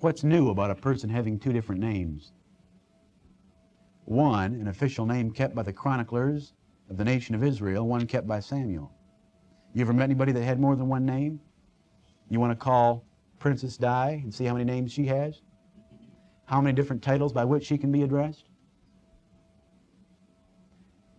[0.00, 2.32] What's new about a person having two different names?
[4.04, 6.52] One, an official name kept by the chroniclers
[6.90, 8.92] of the nation of Israel, one kept by Samuel.
[9.72, 11.40] You ever met anybody that had more than one name?
[12.28, 13.04] You want to call
[13.38, 15.40] Princess Di and see how many names she has?
[16.44, 18.44] How many different titles by which she can be addressed?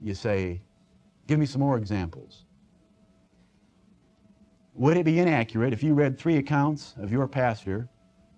[0.02, 0.62] You say,
[1.28, 2.46] Give me some more examples.
[4.76, 7.90] Would it be inaccurate if you read three accounts of your pastor?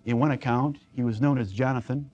[0.05, 2.09] In one account, he was known as Jonathan.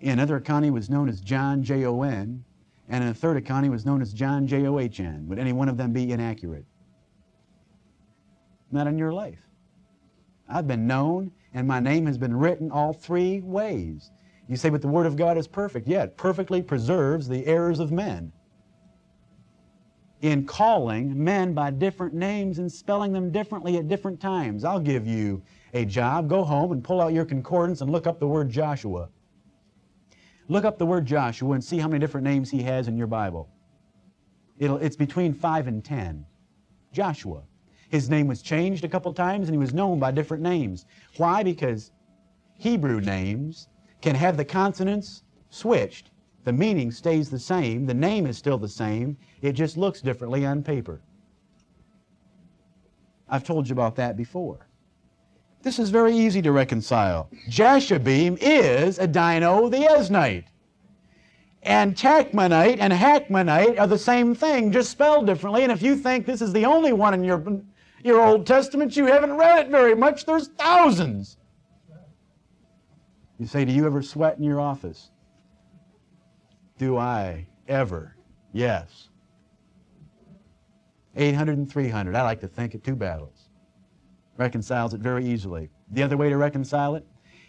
[0.00, 2.44] In another account, he was known as John, J O N.
[2.88, 5.26] And in a third account, he was known as John, J O H N.
[5.28, 6.66] Would any one of them be inaccurate?
[8.70, 9.40] Not in your life.
[10.48, 14.12] I've been known, and my name has been written all three ways.
[14.48, 15.88] You say, but the Word of God is perfect.
[15.88, 18.32] Yeah, it perfectly preserves the errors of men
[20.22, 24.64] in calling men by different names and spelling them differently at different times.
[24.64, 25.42] I'll give you
[25.74, 26.28] a job.
[26.28, 29.08] Go home and pull out your concordance and look up the word Joshua.
[30.48, 33.06] Look up the word Joshua and see how many different names he has in your
[33.06, 33.48] Bible.
[34.58, 36.24] It'll, it's between 5 and 10.
[36.92, 37.42] Joshua.
[37.88, 40.86] His name was changed a couple times and he was known by different names.
[41.18, 41.42] Why?
[41.42, 41.90] Because
[42.54, 43.68] Hebrew names
[44.00, 46.10] can have the consonants switched
[46.46, 50.46] the meaning stays the same, the name is still the same, it just looks differently
[50.46, 51.00] on paper.
[53.28, 54.68] I've told you about that before.
[55.62, 57.28] This is very easy to reconcile.
[57.50, 60.44] Jashobeam is Adino the Eznite.
[61.64, 65.64] And Tachmonite and Hachmonite are the same thing, just spelled differently.
[65.64, 67.44] And if you think this is the only one in your,
[68.04, 70.24] your Old Testament, you haven't read it very much.
[70.24, 71.38] There's thousands.
[73.40, 75.10] You say, Do you ever sweat in your office?
[76.78, 78.16] Do I ever?
[78.52, 79.08] Yes.
[81.16, 82.14] 800 and 300.
[82.14, 83.48] I like to think of two battles.
[84.36, 85.70] Reconciles it very easily.
[85.90, 87.06] The other way to reconcile it,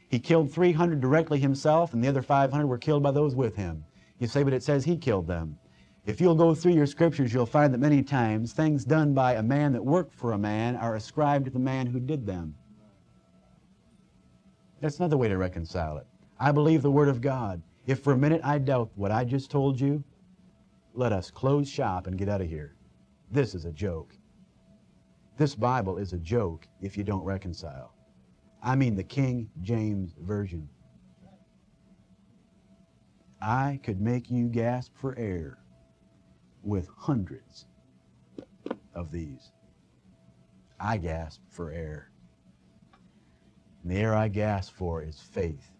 [0.09, 3.83] he killed 300 directly himself, and the other 500 were killed by those with him.
[4.19, 5.57] You say, but it says he killed them.
[6.05, 9.43] If you'll go through your scriptures, you'll find that many times things done by a
[9.43, 12.55] man that worked for a man are ascribed to the man who did them.
[14.79, 16.07] That's another way to reconcile it.
[16.39, 17.61] I believe the Word of God.
[17.87, 20.03] If for a minute I doubt what I just told you,
[20.93, 22.75] let us close shop and get out of here.
[23.31, 24.13] This is a joke.
[25.37, 27.93] This Bible is a joke if you don't reconcile.
[28.61, 30.67] I mean the King James Version.
[33.41, 35.59] I could make you gasp for air
[36.63, 37.67] with hundreds
[38.95, 39.53] of these.
[40.77, 42.11] I gasp for air.
[43.83, 45.71] And the air I gasp for is faith.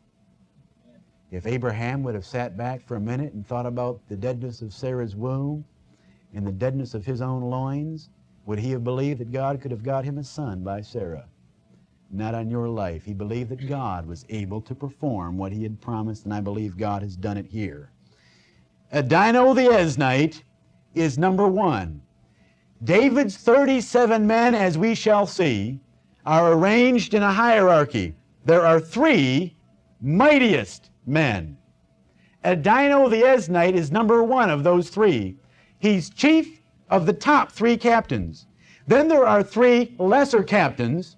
[1.30, 4.74] If Abraham would have sat back for a minute and thought about the deadness of
[4.74, 5.66] Sarah's womb
[6.34, 8.10] and the deadness of his own loins,
[8.46, 11.26] would he have believed that God could have got him a son by Sarah?
[12.10, 13.04] Not on your life.
[13.04, 16.78] He believed that God was able to perform what he had promised, and I believe
[16.78, 17.92] God has done it here.
[18.94, 20.44] Adino the Eznite
[20.96, 22.02] is number one.
[22.86, 25.82] David's 37 men, as we shall see,
[26.26, 28.16] are arranged in a hierarchy.
[28.46, 29.58] There are three
[30.00, 31.58] mightiest men.
[32.44, 35.38] Adino the Eznite is number one of those three.
[35.80, 38.48] He's chief of the top three captains.
[38.88, 41.18] Then there are three lesser captains,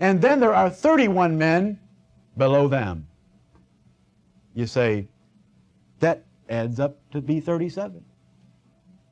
[0.00, 1.78] and then there are 31 men
[2.36, 3.06] below them.
[4.54, 5.08] You say,
[6.00, 8.02] that adds up to be 37.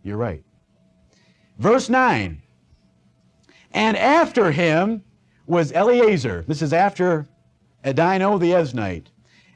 [0.02, 0.42] You're right.
[1.58, 2.40] Verse 9.
[3.72, 5.02] And after him
[5.46, 6.44] was Eleazar.
[6.48, 7.28] This is after
[7.84, 9.08] Adino the Eznite.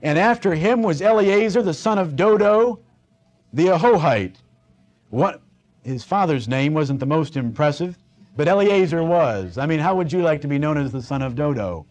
[0.02, 2.80] And after him was Eleazar the son of Dodo
[3.52, 4.36] the Ahohite.
[5.10, 5.42] What,
[5.84, 7.98] his father's name wasn't the most impressive,
[8.36, 9.58] but Eleazar was.
[9.58, 11.86] I mean, how would you like to be known as the son of Dodo?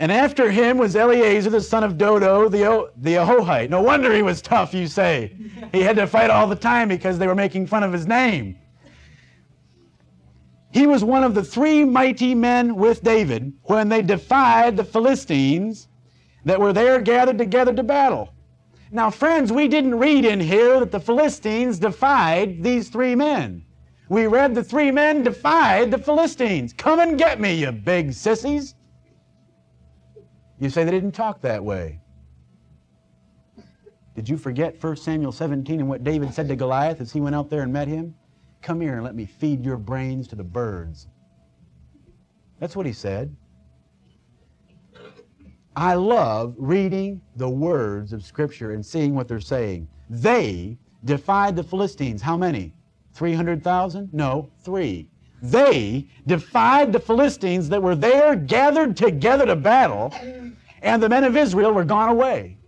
[0.00, 3.68] And after him was Eleazar, the son of Dodo, the, the Ahohite.
[3.68, 5.34] No wonder he was tough, you say.
[5.72, 8.56] He had to fight all the time because they were making fun of his name.
[10.70, 15.87] He was one of the three mighty men with David when they defied the Philistines
[16.48, 18.32] that were there gathered together to battle.
[18.90, 23.66] Now, friends, we didn't read in here that the Philistines defied these three men.
[24.08, 26.72] We read the three men defied the Philistines.
[26.72, 28.74] Come and get me, you big sissies.
[30.58, 32.00] You say they didn't talk that way.
[34.16, 37.36] Did you forget 1 Samuel 17 and what David said to Goliath as he went
[37.36, 38.14] out there and met him?
[38.62, 41.08] Come here and let me feed your brains to the birds.
[42.58, 43.36] That's what he said.
[45.78, 49.86] I love reading the words of Scripture and seeing what they're saying.
[50.10, 52.20] They defied the Philistines.
[52.20, 52.74] How many?
[53.14, 54.12] 300,000?
[54.12, 55.08] No, three.
[55.40, 60.12] They defied the Philistines that were there gathered together to battle,
[60.82, 62.58] and the men of Israel were gone away.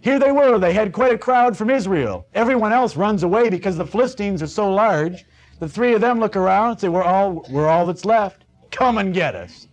[0.00, 2.26] Here they were, they had quite a crowd from Israel.
[2.34, 5.24] Everyone else runs away because the Philistines are so large.
[5.60, 8.44] The three of them look around and say, We're all, we're all that's left.
[8.72, 9.68] Come and get us.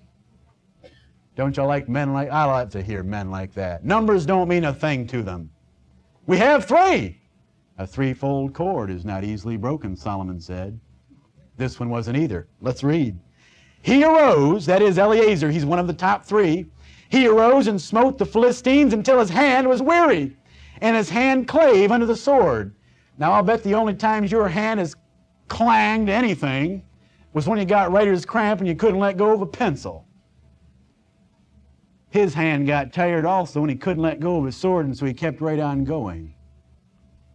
[1.37, 3.85] Don't y'all like men like I like to hear men like that.
[3.85, 5.51] Numbers don't mean a thing to them.
[6.25, 7.21] We have three.
[7.77, 10.79] A threefold cord is not easily broken, Solomon said.
[11.55, 12.47] This one wasn't either.
[12.59, 13.19] Let's read.
[13.83, 16.65] He arose, that is Eleazar, he's one of the top three.
[17.09, 20.35] He arose and smote the Philistines until his hand was weary,
[20.81, 22.73] and his hand clave under the sword.
[23.19, 24.95] Now, I'll bet the only times your hand has
[25.49, 26.81] clanged anything
[27.33, 30.06] was when you got writer's cramp and you couldn't let go of a pencil.
[32.09, 35.05] His hand got tired also and he couldn't let go of his sword, and so
[35.05, 36.33] he kept right on going.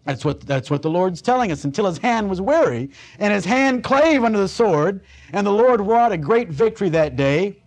[0.04, 3.44] That's what, that's what the Lord's telling us until his hand was weary, and his
[3.44, 7.62] hand clave under the sword, and the Lord wrought a great victory that day.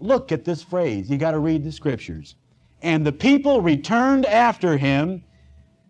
[0.00, 1.08] Look at this phrase.
[1.08, 2.34] You got to read the scriptures.
[2.82, 5.22] And the people returned after him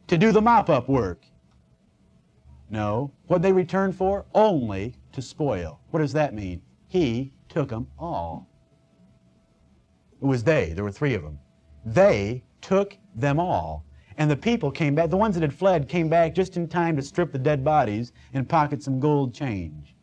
[0.09, 1.25] to do the mop up work.
[2.71, 3.13] No.
[3.27, 4.27] What they returned for?
[4.35, 5.81] Only to spoil.
[5.91, 6.63] What does that mean?
[6.87, 8.49] He took them all.
[10.21, 10.73] It was they.
[10.73, 11.39] There were three of them.
[11.85, 13.85] They took them all.
[14.19, 16.97] And the people came back, the ones that had fled came back just in time
[16.97, 19.95] to strip the dead bodies and pocket some gold change.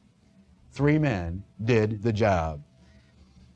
[0.72, 2.62] Three men did the job.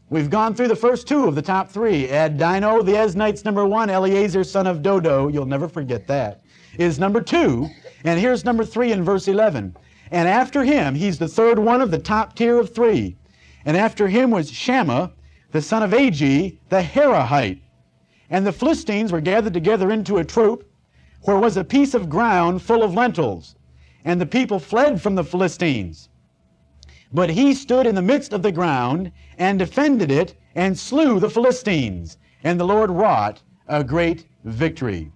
[0.10, 2.08] We've gone through the first two of the top three.
[2.08, 3.90] Adino, the Eznites, number one.
[3.90, 6.42] Eleazar, son of Dodo, you'll never forget that,
[6.78, 7.68] is number two.
[8.04, 9.76] And here's number three in verse 11.
[10.12, 13.18] And after him, he's the third one of the top tier of three.
[13.66, 15.12] And after him was Shammah,
[15.52, 17.62] the son of Agee, the Hararite.
[18.30, 20.70] And the Philistines were gathered together into a troop,
[21.22, 23.56] where was a piece of ground full of lentils.
[24.04, 26.10] And the people fled from the Philistines.
[27.14, 31.30] But he stood in the midst of the ground and defended it and slew the
[31.30, 32.18] Philistines.
[32.44, 35.12] And the Lord wrought a great victory.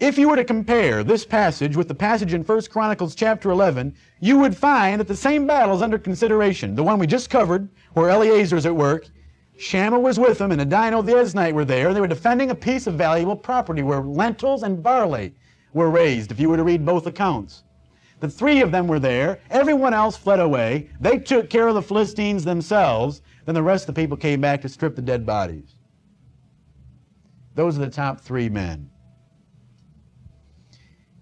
[0.00, 3.94] If you were to compare this passage with the passage in 1 Chronicles chapter 11,
[4.18, 6.74] you would find that the same battle is under consideration.
[6.74, 9.08] The one we just covered, where Eleazar is at work,
[9.58, 11.88] Shammah was with them, and Adino the Eznite were there.
[11.88, 15.34] and They were defending a piece of valuable property where lentils and barley
[15.74, 17.64] were raised, if you were to read both accounts.
[18.20, 19.40] The three of them were there.
[19.50, 20.88] Everyone else fled away.
[20.98, 23.20] They took care of the Philistines themselves.
[23.44, 25.74] Then the rest of the people came back to strip the dead bodies.
[27.54, 28.88] Those are the top three men.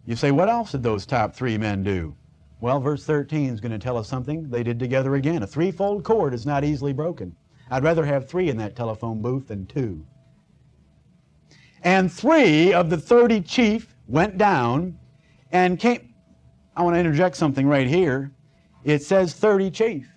[0.08, 2.16] You say, what else did those top three men do?
[2.62, 5.42] Well, verse 13 is going to tell us something they did together again.
[5.42, 7.36] A threefold cord is not easily broken.
[7.70, 10.02] I'd rather have three in that telephone booth than two.
[11.84, 14.98] And three of the 30 chief went down
[15.52, 16.14] and came.
[16.74, 18.32] I want to interject something right here.
[18.84, 20.10] It says 30 chief.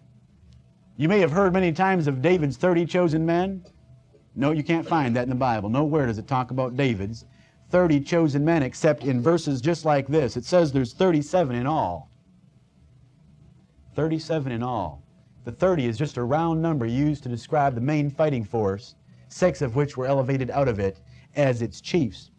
[0.95, 3.65] You may have heard many times of David's 30 chosen men.
[4.37, 5.69] No, you can't find that in the Bible.
[5.69, 7.25] Nowhere does it talk about David's.
[7.71, 10.35] 30 chosen men, except in verses just like this.
[10.35, 12.11] It says there's 37 in all.
[13.95, 15.03] 37 in all.
[15.45, 18.95] The 30 is just a round number used to describe the main fighting force,
[19.29, 20.99] six of which were elevated out of it
[21.35, 22.29] as its chiefs.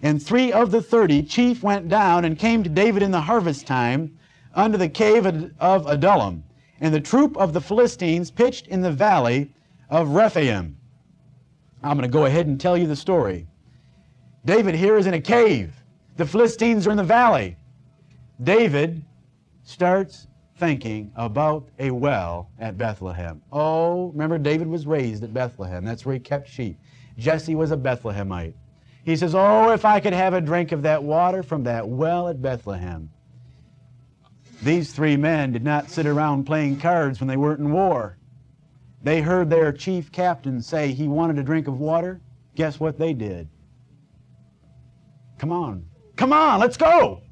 [0.00, 3.66] And three of the 30 chief went down and came to David in the harvest
[3.66, 4.16] time
[4.54, 6.44] under the cave of Adullam.
[6.80, 9.52] And the troop of the Philistines pitched in the valley
[9.90, 10.76] of Rephaim.
[11.82, 13.48] I'm going to go ahead and tell you the story.
[14.44, 15.74] David here is in a cave.
[16.16, 17.56] The Philistines are in the valley.
[18.42, 19.04] David
[19.62, 20.26] starts
[20.56, 23.42] thinking about a well at Bethlehem.
[23.52, 25.84] Oh, remember, David was raised at Bethlehem.
[25.84, 26.78] That's where he kept sheep.
[27.16, 28.54] Jesse was a Bethlehemite.
[29.04, 32.28] He says, Oh, if I could have a drink of that water from that well
[32.28, 33.10] at Bethlehem.
[34.62, 38.18] These three men did not sit around playing cards when they weren't in war.
[39.02, 42.20] They heard their chief captain say he wanted a drink of water.
[42.56, 43.48] Guess what they did?
[45.38, 45.84] Come on.
[46.16, 47.22] Come on, let's go.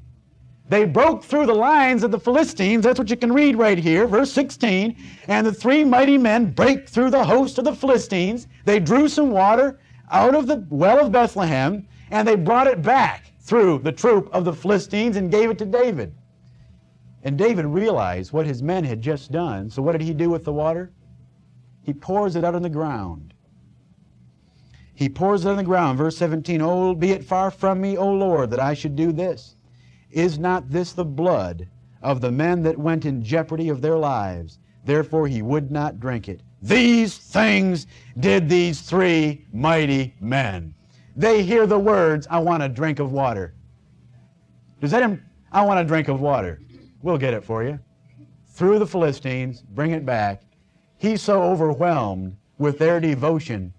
[0.69, 2.83] They broke through the lines of the Philistines.
[2.83, 4.97] That's what you can read right here, verse 16.
[5.27, 8.47] And the three mighty men break through the host of the Philistines.
[8.65, 9.79] They drew some water
[10.11, 14.43] out of the well of Bethlehem, and they brought it back through the troop of
[14.43, 16.13] the Philistines and gave it to David.
[17.23, 19.69] And David realized what his men had just done.
[19.69, 20.91] So what did he do with the water?
[21.83, 23.33] He pours it out on the ground.
[24.97, 25.99] He pours it on the ground.
[25.99, 29.55] Verse 17, Oh, be it far from me, O Lord, that I should do this.
[30.09, 31.67] Is not this the blood
[32.01, 34.57] of the men that went in jeopardy of their lives?
[34.85, 36.41] Therefore he would not drink it.
[36.63, 37.85] These things
[38.19, 40.73] did these three mighty men.
[41.15, 43.53] They hear the words, I want a drink of water.
[44.81, 45.19] Does that,
[45.51, 46.59] I want a drink of water.
[47.03, 47.77] We'll get it for you.
[48.47, 50.41] Through the Philistines, bring it back.
[50.97, 53.75] He's so overwhelmed with their devotion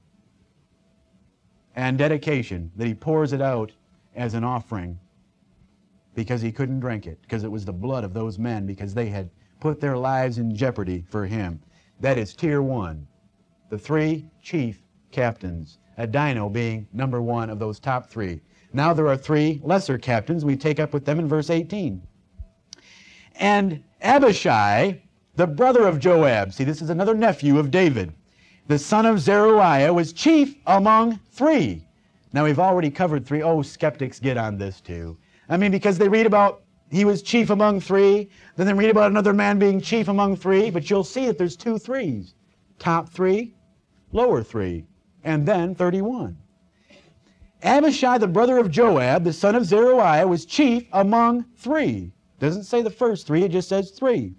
[1.79, 3.71] and dedication that he pours it out
[4.17, 4.99] as an offering
[6.17, 9.07] because he couldn't drink it, because it was the blood of those men, because they
[9.07, 11.61] had put their lives in jeopardy for him.
[12.01, 13.07] That is tier one.
[13.71, 18.41] The three chief captains, Adino being number one of those top three.
[18.73, 20.45] Now there are three lesser captains.
[20.45, 22.03] We take up with them in verse 18.
[23.37, 25.01] And Abishai,
[25.37, 28.15] the brother of Joab, see, this is another nephew of David,
[28.69, 31.85] the son of Zeruiah, was chief among three.
[32.33, 33.43] Now, we've already covered three.
[33.43, 35.17] Oh, skeptics get on this too.
[35.49, 39.11] I mean, because they read about he was chief among three, then they read about
[39.11, 42.35] another man being chief among three, but you'll see that there's two threes
[42.79, 43.55] top three,
[44.13, 44.85] lower three,
[45.25, 46.37] and then 31.
[47.63, 52.13] Abishai, the brother of Joab, the son of Zeruiah, was chief among three.
[52.39, 54.35] Doesn't say the first three, it just says three.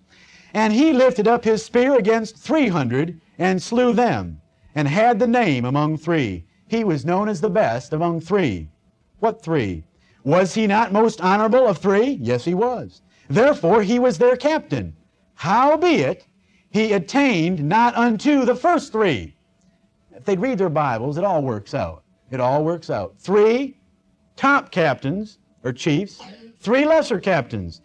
[0.53, 4.39] And he lifted up his spear against 300 and slew them,
[4.75, 6.45] and had the name among three.
[6.67, 8.69] He was known as the best among three.
[9.19, 9.85] What three?
[10.23, 12.19] Was he not most honorable of three?
[12.21, 13.01] Yes, he was.
[13.29, 14.95] Therefore, he was their captain.
[15.35, 16.27] Howbeit,
[16.69, 19.35] he attained not unto the first three.
[20.11, 22.03] If they'd read their Bibles, it all works out.
[22.29, 23.15] It all works out.
[23.17, 23.77] Three
[24.35, 26.21] top captains, or chiefs,
[26.59, 27.81] three lesser captains.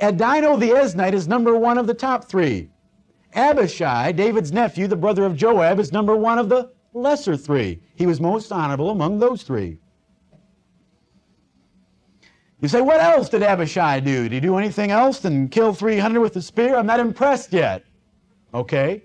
[0.00, 2.69] Adino the Eznite is number one of the top three.
[3.34, 7.80] Abishai, David's nephew, the brother of Joab, is number one of the lesser three.
[7.94, 9.78] He was most honorable among those three.
[12.60, 14.24] You say, what else did Abishai do?
[14.24, 16.76] Did he do anything else than kill 300 with a spear?
[16.76, 17.84] I'm not impressed yet.
[18.52, 19.04] Okay.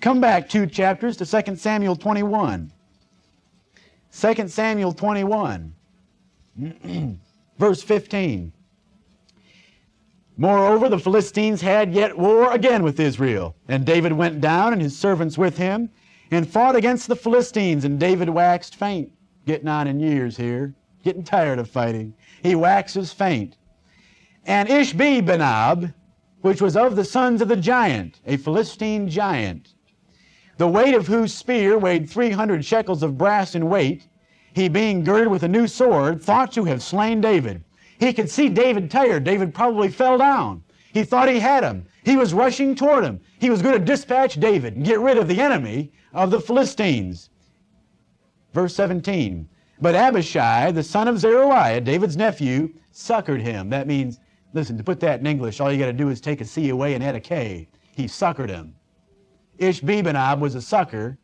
[0.00, 2.70] Come back two chapters to 2 Samuel 21.
[4.18, 5.74] 2 Samuel 21,
[7.58, 8.52] verse 15.
[10.36, 13.56] Moreover, the Philistines had yet war again with Israel.
[13.68, 15.88] And David went down, and his servants with him,
[16.30, 17.84] and fought against the Philistines.
[17.84, 19.10] And David waxed faint,
[19.46, 22.14] getting on in years here, getting tired of fighting.
[22.42, 23.56] He waxes faint.
[24.44, 25.94] And Ishbi-benob,
[26.42, 29.74] which was of the sons of the giant, a Philistine giant,
[30.58, 34.06] the weight of whose spear weighed 300 shekels of brass in weight,
[34.52, 37.62] he being girded with a new sword, thought to have slain David.
[37.98, 39.24] He could see David tired.
[39.24, 40.62] David probably fell down.
[40.92, 41.86] He thought he had him.
[42.04, 43.20] He was rushing toward him.
[43.38, 47.30] He was going to dispatch David and get rid of the enemy of the Philistines.
[48.52, 49.48] Verse 17.
[49.80, 53.68] But Abishai, the son of Zeruiah, David's nephew, succored him.
[53.68, 54.20] That means,
[54.54, 56.70] listen, to put that in English, all you got to do is take a C
[56.70, 57.68] away and add a K.
[57.92, 58.74] He succored him.
[59.58, 61.18] Ishbi-benob was a sucker,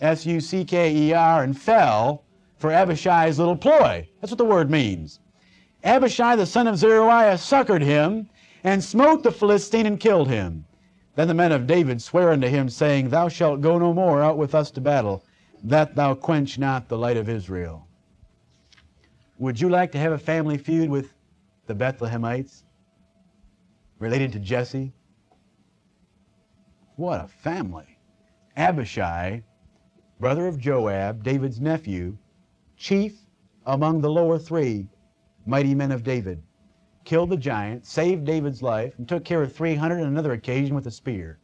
[0.00, 2.24] S U C K E R, and fell
[2.58, 4.08] for Abishai's little ploy.
[4.20, 5.20] That's what the word means.
[5.84, 8.28] Abishai the son of Zeruiah succored him,
[8.64, 10.64] and smote the Philistine and killed him.
[11.16, 14.38] Then the men of David sware unto him, saying, Thou shalt go no more out
[14.38, 15.24] with us to battle,
[15.64, 17.86] that thou quench not the light of Israel.
[19.38, 21.14] Would you like to have a family feud with
[21.66, 22.62] the Bethlehemites
[23.98, 24.92] related to Jesse?
[26.96, 27.98] What a family.
[28.56, 29.42] Abishai,
[30.20, 32.16] brother of Joab, David's nephew,
[32.76, 33.18] chief
[33.66, 34.88] among the lower three,
[35.46, 36.42] mighty men of David,
[37.04, 40.86] killed the giant, saved David's life, and took care of 300 on another occasion with
[40.86, 41.38] a spear.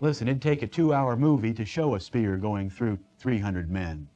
[0.00, 4.08] Listen, it'd take a two hour movie to show a spear going through 300 men.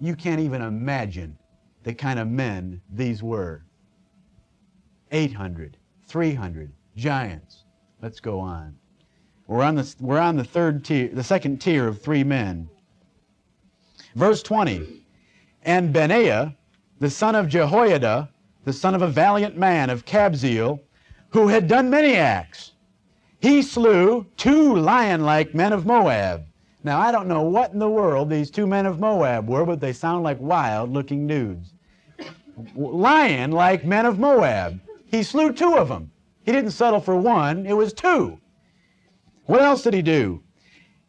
[0.00, 1.36] You can't even imagine
[1.82, 3.64] the kind of men these were
[5.10, 7.64] 800, 300, giants.
[8.02, 8.76] Let's go on.
[9.46, 12.68] We're on the, we're on the third tier, the second tier of three men.
[14.14, 14.97] Verse 20.
[15.68, 16.56] And Benaiah,
[16.98, 18.30] the son of Jehoiada,
[18.64, 20.80] the son of a valiant man of Kabzeel,
[21.28, 22.72] who had done many acts,
[23.38, 26.46] he slew two lion like men of Moab.
[26.84, 29.78] Now, I don't know what in the world these two men of Moab were, but
[29.78, 31.74] they sound like wild looking dudes.
[32.74, 34.80] Lion like men of Moab.
[35.04, 36.10] He slew two of them.
[36.46, 38.40] He didn't settle for one, it was two.
[39.44, 40.42] What else did he do?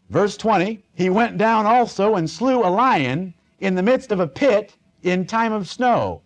[0.10, 4.28] Verse 20 He went down also and slew a lion in the midst of a
[4.28, 6.22] pit in time of snow.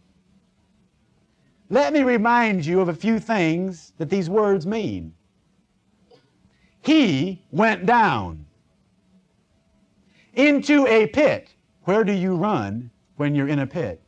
[1.69, 5.13] Let me remind you of a few things that these words mean.
[6.81, 8.45] He went down
[10.33, 11.53] into a pit.
[11.83, 14.01] Where do you run when you're in a pit?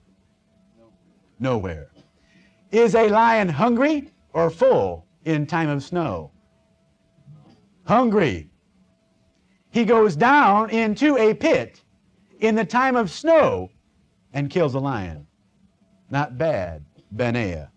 [1.39, 1.91] Nowhere.
[2.71, 6.31] Is a lion hungry or full in time of snow?
[7.85, 8.49] hungry.
[9.71, 11.81] He goes down into a pit
[12.39, 13.69] in the time of snow
[14.33, 15.27] and kills a lion.
[16.09, 17.71] Not bad, Benaiah.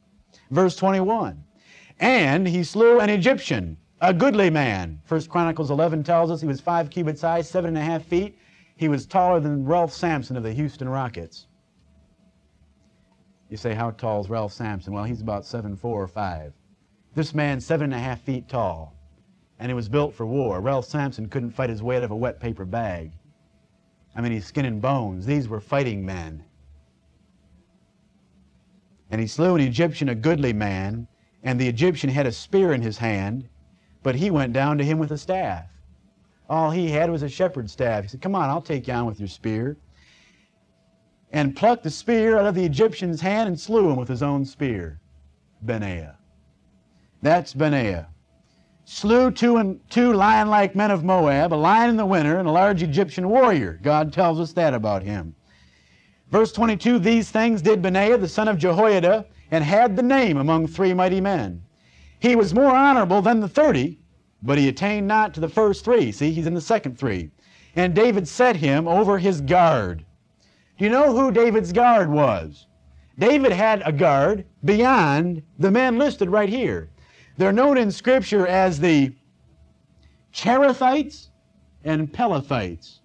[0.51, 1.43] Verse 21.
[2.01, 5.01] And he slew an Egyptian, a goodly man.
[5.05, 8.39] First Chronicles 11 tells us he was five cubits high, seven and a half feet.
[8.77, 11.47] He was taller than Ralph Sampson of the Houston Rockets.
[13.49, 14.93] You say, how tall is Ralph Sampson?
[14.93, 16.53] Well, he's about seven four or five.
[17.15, 18.99] This man's seven and a half feet tall
[19.59, 20.61] and it was built for war.
[20.61, 23.13] Ralph Sampson couldn't fight his way out of a wet paper bag.
[24.15, 25.27] I mean, he's skin and bones.
[25.27, 26.45] These were fighting men.
[29.11, 31.07] And he slew an Egyptian, a goodly man,
[31.43, 33.49] and the Egyptian had a spear in his hand,
[34.03, 35.67] but he went down to him with a staff.
[36.49, 38.05] All he had was a shepherd's staff.
[38.05, 39.77] He said, Come on, I'll take you on with your spear.
[41.31, 44.45] And plucked the spear out of the Egyptian's hand and slew him with his own
[44.45, 45.01] spear.
[45.63, 46.17] Benaiah.
[47.23, 48.09] That's Benaiah
[48.91, 52.53] slew two, and, two lion-like men of Moab, a lion in the winter and a
[52.53, 53.78] large Egyptian warrior.
[53.82, 55.34] God tells us that about him.
[56.30, 60.66] Verse 22, These things did Benaiah, the son of Jehoiada, and had the name among
[60.66, 61.62] three mighty men.
[62.18, 63.99] He was more honorable than the thirty,
[64.43, 66.11] but he attained not to the first three.
[66.11, 67.30] See, he's in the second three.
[67.76, 70.07] And David set him over his guard.
[70.78, 72.66] Do you know who David's guard was?
[73.18, 76.89] David had a guard beyond the men listed right here.
[77.39, 79.14] They're known in Scripture as the
[80.32, 81.28] Cherethites
[81.84, 82.99] and Pelethites.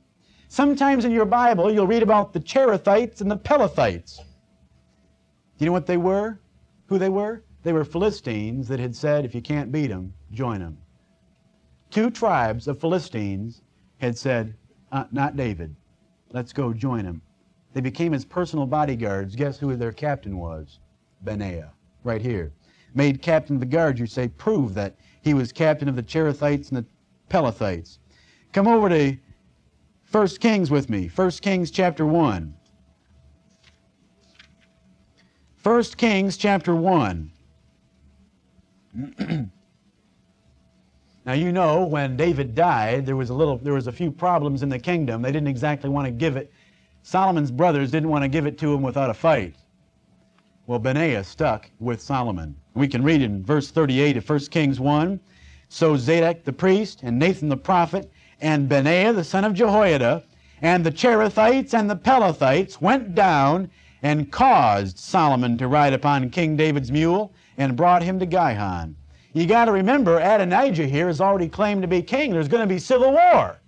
[0.47, 4.17] Sometimes in your Bible, you'll read about the Cherethites and the Pelethites.
[4.17, 4.23] Do
[5.59, 6.39] you know what they were?
[6.88, 7.43] Who they were?
[7.61, 10.79] They were Philistines that had said, if you can't beat them, join them.
[11.91, 13.61] Two tribes of Philistines
[13.99, 14.55] had said,
[14.91, 15.75] uh, not David,
[16.31, 17.21] let's go join him.
[17.73, 19.36] They became his personal bodyguards.
[19.36, 20.79] Guess who their captain was?
[21.23, 21.71] Benaiah,
[22.03, 22.51] right here
[22.93, 26.69] made captain of the guard, you say, prove that he was captain of the Cherethites
[26.69, 26.85] and the
[27.29, 27.97] Pelethites.
[28.51, 29.17] Come over to
[30.11, 31.09] 1 Kings with me.
[31.15, 32.53] 1 Kings chapter 1.
[35.63, 37.31] 1 Kings chapter 1.
[41.25, 44.61] now you know when David died, there was a little there was a few problems
[44.61, 45.21] in the kingdom.
[45.21, 46.53] They didn't exactly want to give it.
[47.01, 49.55] Solomon's brothers didn't want to give it to him without a fight.
[50.66, 52.55] Well, Benaiah stuck with Solomon.
[52.74, 55.20] We can read in verse 38 of 1 Kings 1.
[55.68, 58.09] So Zadok the priest, and Nathan the prophet,
[58.39, 60.24] and Benaiah the son of Jehoiada,
[60.61, 63.70] and the Cherethites and the Pelethites went down
[64.03, 68.95] and caused Solomon to ride upon King David's mule and brought him to Gihon.
[69.34, 72.32] You got to remember, Adonijah here has already claimed to be king.
[72.32, 73.59] There's going to be civil war.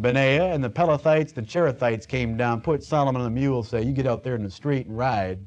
[0.00, 3.92] Benaiah and the Pelethites, the Cherethites came down, put Solomon on the mule, say, you
[3.92, 5.38] get out there in the street and ride.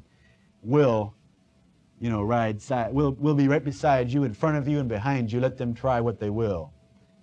[0.62, 1.12] We'll,
[1.98, 2.94] you know, ride side.
[2.94, 5.40] We'll, we'll be right beside you, in front of you, and behind you.
[5.40, 6.72] Let them try what they will.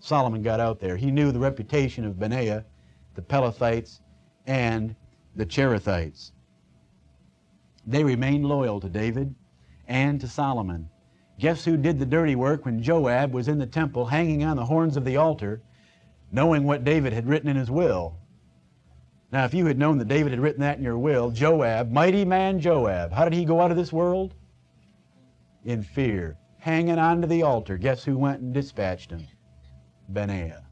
[0.01, 0.97] Solomon got out there.
[0.97, 2.65] He knew the reputation of Benaiah,
[3.15, 4.01] the Pelethites,
[4.45, 4.93] and
[5.37, 6.31] the Cherethites.
[7.87, 9.33] They remained loyal to David
[9.87, 10.89] and to Solomon.
[11.39, 14.65] Guess who did the dirty work when Joab was in the temple hanging on the
[14.65, 15.61] horns of the altar
[16.31, 18.17] knowing what David had written in his will.
[19.31, 22.25] Now, if you had known that David had written that in your will, Joab, mighty
[22.25, 24.33] man Joab, how did he go out of this world?
[25.63, 27.77] In fear, hanging onto the altar.
[27.77, 29.25] Guess who went and dispatched him?
[30.09, 30.65] Benaiah.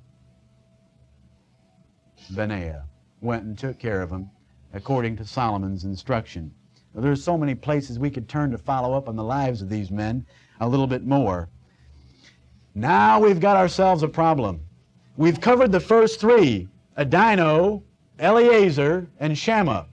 [2.31, 2.85] Benaiah
[3.21, 4.29] went and took care of him
[4.73, 6.51] according to Solomon's instruction.
[6.93, 9.69] Now, are so many places we could turn to follow up on the lives of
[9.69, 10.25] these men
[10.59, 11.49] a little bit more.
[12.75, 14.61] Now we've got ourselves a problem.
[15.19, 17.83] We've covered the first three Adino,
[18.19, 19.85] Eleazar, and Shammah.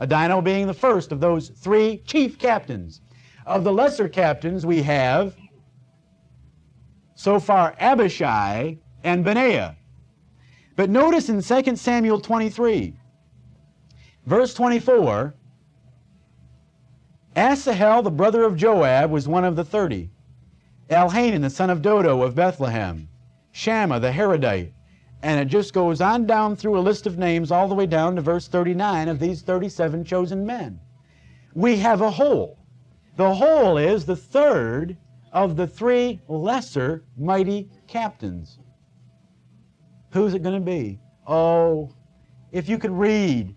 [0.00, 3.00] Adino being the first of those three chief captains.
[3.46, 5.34] Of the lesser captains, we have
[7.16, 9.74] so far Abishai and Benaiah.
[10.76, 12.94] But notice in 2 Samuel 23,
[14.24, 15.34] verse 24,
[17.34, 20.10] Asahel, the brother of Joab, was one of the thirty.
[20.88, 23.08] Elhanan, the son of Dodo of Bethlehem.
[23.54, 24.72] Shammah, the Harodite.
[25.22, 28.16] And it just goes on down through a list of names all the way down
[28.16, 30.80] to verse 39 of these 37 chosen men.
[31.54, 32.58] We have a whole.
[33.16, 34.96] The whole is the third
[35.32, 38.58] of the three lesser mighty captains.
[40.10, 40.98] Who's it going to be?
[41.24, 41.94] Oh,
[42.50, 43.54] if you could read,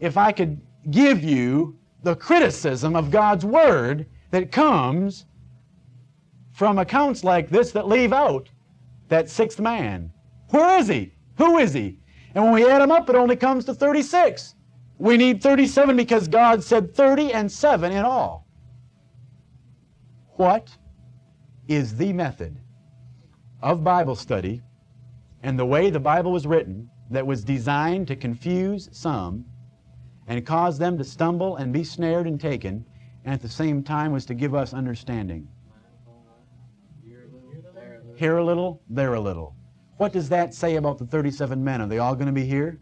[0.00, 0.60] if I could
[0.90, 5.26] give you the criticism of God's Word that comes
[6.52, 8.48] from accounts like this that leave out
[9.08, 10.12] that sixth man.
[10.50, 11.14] Where is he?
[11.36, 11.98] Who is he?
[12.34, 14.54] And when we add them up, it only comes to 36.
[14.98, 18.46] We need 37 because God said 30 and 7 in all.
[20.36, 20.76] What
[21.68, 22.60] is the method
[23.62, 24.62] of Bible study
[25.42, 29.44] and the way the Bible was written that was designed to confuse some
[30.26, 32.84] and cause them to stumble and be snared and taken,
[33.24, 35.48] and at the same time was to give us understanding.
[38.18, 39.54] Here a little, there a little.
[39.98, 41.80] What does that say about the 37 men?
[41.80, 42.80] Are they all going to be here?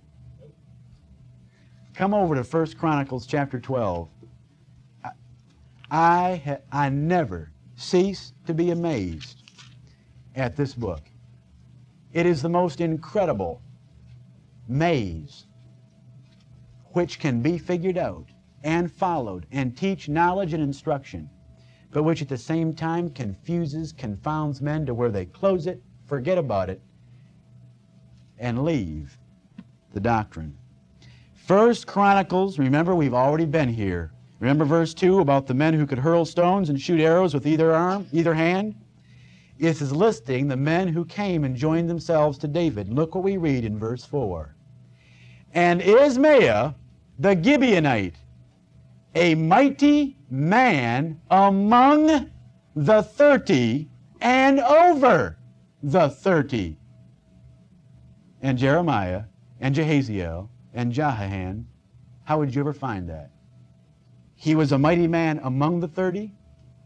[1.93, 4.09] Come over to 1 Chronicles chapter 12.
[5.91, 9.43] I, I never cease to be amazed
[10.34, 11.03] at this book.
[12.14, 13.61] It is the most incredible
[14.68, 15.49] maze
[16.95, 18.30] which can be figured out
[18.64, 21.28] and followed and teach knowledge and instruction,
[21.91, 26.39] but which at the same time confuses, confounds men to where they close it, forget
[26.39, 26.80] about it,
[28.39, 29.18] and leave
[29.93, 30.57] the doctrine.
[31.34, 34.12] First Chronicles, remember we've already been here.
[34.41, 37.72] Remember verse 2 about the men who could hurl stones and shoot arrows with either
[37.72, 38.74] arm, either hand?
[39.59, 42.93] It is listing the men who came and joined themselves to David.
[42.93, 44.55] Look what we read in verse 4.
[45.55, 46.74] And Ismaiah,
[47.18, 48.16] the Gibeonite,
[49.17, 52.31] a mighty man among
[52.75, 53.89] the thirty
[54.21, 55.39] and over
[55.83, 56.77] the thirty.
[58.43, 59.25] And Jeremiah
[59.59, 61.67] and Jahaziel and Johanan,
[62.25, 63.31] how would you ever find that?
[64.35, 66.35] He was a mighty man among the thirty.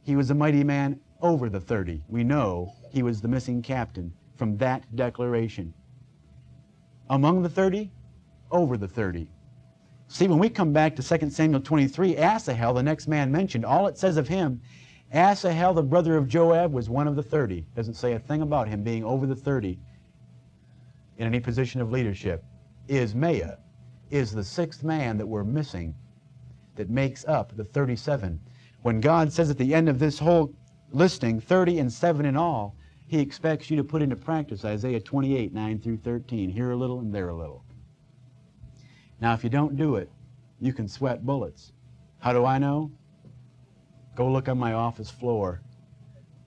[0.04, 2.04] He was a mighty man over the thirty.
[2.08, 5.74] We know he was the missing captain from that declaration.
[7.08, 7.90] Among the thirty,
[8.52, 9.28] over the thirty.
[10.12, 13.86] See, when we come back to 2 Samuel 23, Asahel, the next man mentioned, all
[13.86, 14.60] it says of him,
[15.12, 17.64] Asahel, the brother of Joab, was one of the 30.
[17.76, 19.78] Doesn't say a thing about him being over the 30
[21.18, 22.44] in any position of leadership.
[22.90, 23.60] Ismaiah
[24.10, 25.94] is the sixth man that we're missing
[26.74, 28.40] that makes up the 37.
[28.82, 30.52] When God says at the end of this whole
[30.90, 32.74] listing, 30 and 7 in all,
[33.06, 36.50] he expects you to put into practice Isaiah 28, 9 through 13.
[36.50, 37.64] Here a little and there a little.
[39.20, 40.10] Now, if you don't do it,
[40.60, 41.72] you can sweat bullets.
[42.18, 42.90] How do I know?
[44.14, 45.62] Go look on my office floor.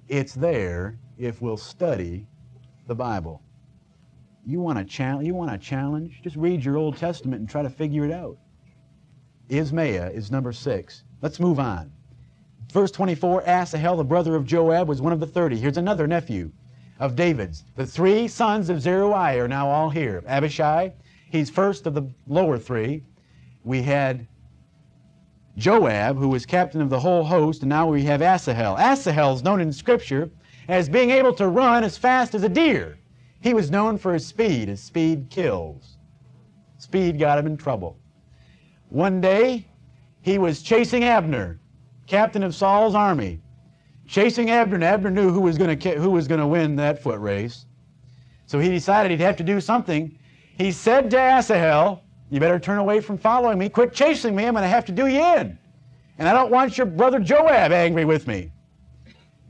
[0.08, 2.28] It's there if we'll study
[2.88, 3.42] the Bible.
[4.46, 5.26] You want a challenge?
[5.26, 6.20] You want a challenge?
[6.24, 8.38] Just read your Old Testament and try to figure it out.
[9.50, 11.04] Ismaiah is number six.
[11.22, 11.92] Let's move on.
[12.72, 15.58] Verse 24, Asahel, the brother of Joab, was one of the thirty.
[15.58, 16.52] Here's another nephew
[17.00, 17.64] of David's.
[17.76, 20.24] The three sons of Zeruiah are now all here.
[20.26, 20.94] Abishai,
[21.34, 23.02] He's first of the lower three.
[23.64, 24.28] We had
[25.58, 28.78] Joab, who was captain of the whole host, and now we have Asahel.
[28.78, 30.30] Asahel is known in Scripture
[30.68, 33.00] as being able to run as fast as a deer.
[33.42, 34.68] He was known for his speed.
[34.68, 35.98] His speed kills.
[36.78, 37.98] Speed got him in trouble.
[38.90, 39.66] One day,
[40.22, 41.60] he was chasing Abner,
[42.06, 43.42] captain of Saul's army.
[44.06, 47.02] Chasing Abner, and Abner knew who was going to who was going to win that
[47.02, 47.66] foot race.
[48.46, 50.16] So he decided he'd have to do something
[50.58, 53.70] he said to Asahel, You better turn away from following me.
[53.70, 54.46] Quit chasing me.
[54.46, 55.58] I'm going to have to do you in.
[56.18, 58.52] And I don't want your brother Joab angry with me.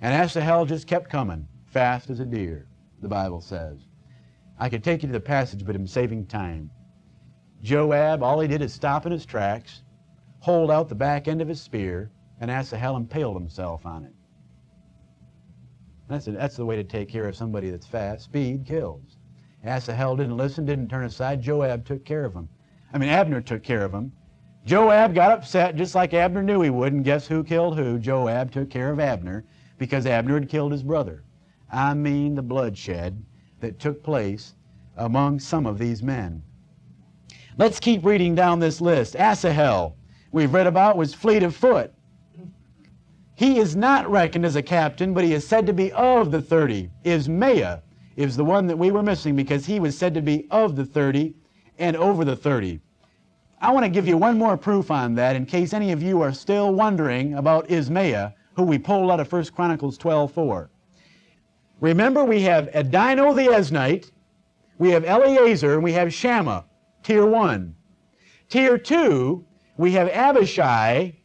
[0.02, 2.68] And Asahel just kept coming, fast as a deer,
[3.02, 3.80] the Bible says.
[4.60, 6.70] I could take you to the passage, but I'm saving time.
[7.62, 9.84] Joab, all he did is stop in his tracks,
[10.40, 14.14] hold out the back end of his spear, and Asahel impaled himself on it.
[16.10, 18.26] That's, a, that's the way to take care of somebody that's fast.
[18.26, 19.13] Speed kills.
[19.64, 21.42] Asahel didn't listen, didn't turn aside.
[21.42, 22.50] Joab took care of him.
[22.94, 24.12] I mean, Abner took care of him.
[24.66, 27.98] Joab got upset just like Abner knew he would, and guess who killed who?
[27.98, 29.46] Joab took care of Abner
[29.78, 31.24] because Abner had killed his brother.
[31.72, 33.24] I mean the bloodshed
[33.60, 34.54] that took place
[34.98, 36.44] among some of these men.
[37.58, 39.16] Let's keep reading down this list.
[39.16, 39.96] Asahel,
[40.32, 41.94] we've read about, was fleet of foot.
[43.36, 46.42] He is not reckoned as a captain, but he is said to be of the
[46.42, 46.90] 30.
[47.06, 47.82] Ismaiah
[48.16, 50.86] is the one that we were missing because he was said to be of the
[50.86, 51.34] 30
[51.80, 52.80] and over the 30.
[53.62, 56.22] I want to give you one more proof on that in case any of you
[56.22, 60.70] are still wondering about Ismaiah, who we pulled out of 1 Chronicles 12:4.
[61.80, 64.12] Remember, we have Adino the Eznite,
[64.78, 66.66] we have Eleazar, and we have Shammah,
[67.04, 67.76] tier 1.
[68.50, 69.46] Tier 2,
[69.78, 71.16] we have Abishai.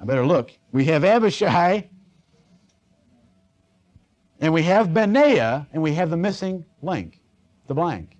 [0.00, 0.52] I better look.
[0.72, 1.88] We have Abishai,
[4.40, 7.20] and we have Benaiah, and we have the missing link,
[7.66, 8.16] the blank.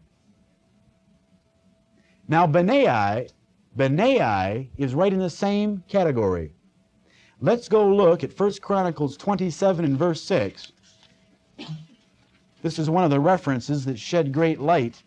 [2.28, 3.28] Now, Benaiah,
[3.76, 6.52] Benaiah is right in the same category.
[7.40, 10.72] Let's go look at 1 Chronicles 27 and verse 6.
[12.62, 15.02] This is one of the references that shed great light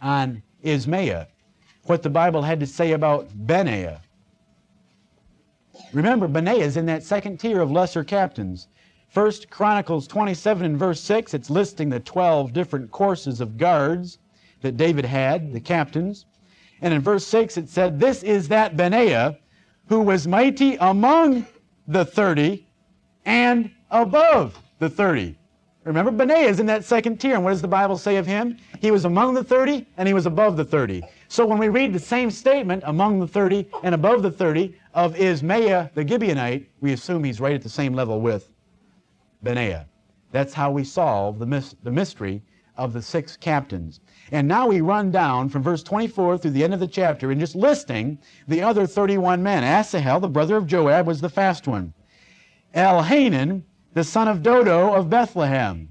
[0.00, 1.28] on Ismaiah,
[1.84, 4.00] what the Bible had to say about Benaiah.
[5.92, 8.68] Remember, Benaiah is in that second tier of lesser captains.
[9.16, 14.18] First Chronicles 27 and verse 6, it's listing the 12 different courses of guards
[14.60, 16.26] that David had, the captains.
[16.82, 19.38] And in verse 6 it said, This is that Benaiah
[19.86, 21.46] who was mighty among
[21.88, 22.66] the 30
[23.24, 25.38] and above the 30.
[25.84, 27.36] Remember, Benaiah is in that second tier.
[27.36, 28.58] And what does the Bible say of him?
[28.82, 31.02] He was among the 30 and he was above the 30.
[31.28, 35.18] So when we read the same statement, among the 30 and above the 30, of
[35.18, 38.50] Ismaiah the Gibeonite, we assume he's right at the same level with
[39.42, 39.86] Benaiah.
[40.32, 42.42] That's how we solve the, the mystery
[42.76, 44.00] of the six captains.
[44.32, 47.40] And now we run down from verse 24 through the end of the chapter and
[47.40, 49.64] just listing the other 31 men.
[49.64, 51.94] Asahel, the brother of Joab, was the fast one.
[52.74, 53.62] Elhanan,
[53.94, 55.90] the son of Dodo of Bethlehem.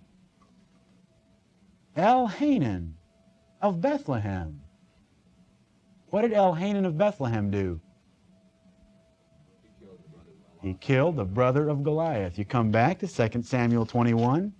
[1.98, 2.91] Elhanan
[3.62, 4.62] of Bethlehem.
[6.10, 7.82] What did Elhanan of Bethlehem do?
[10.66, 12.39] He killed the brother of Goliath.
[12.39, 14.51] You come back to 2 Samuel 21.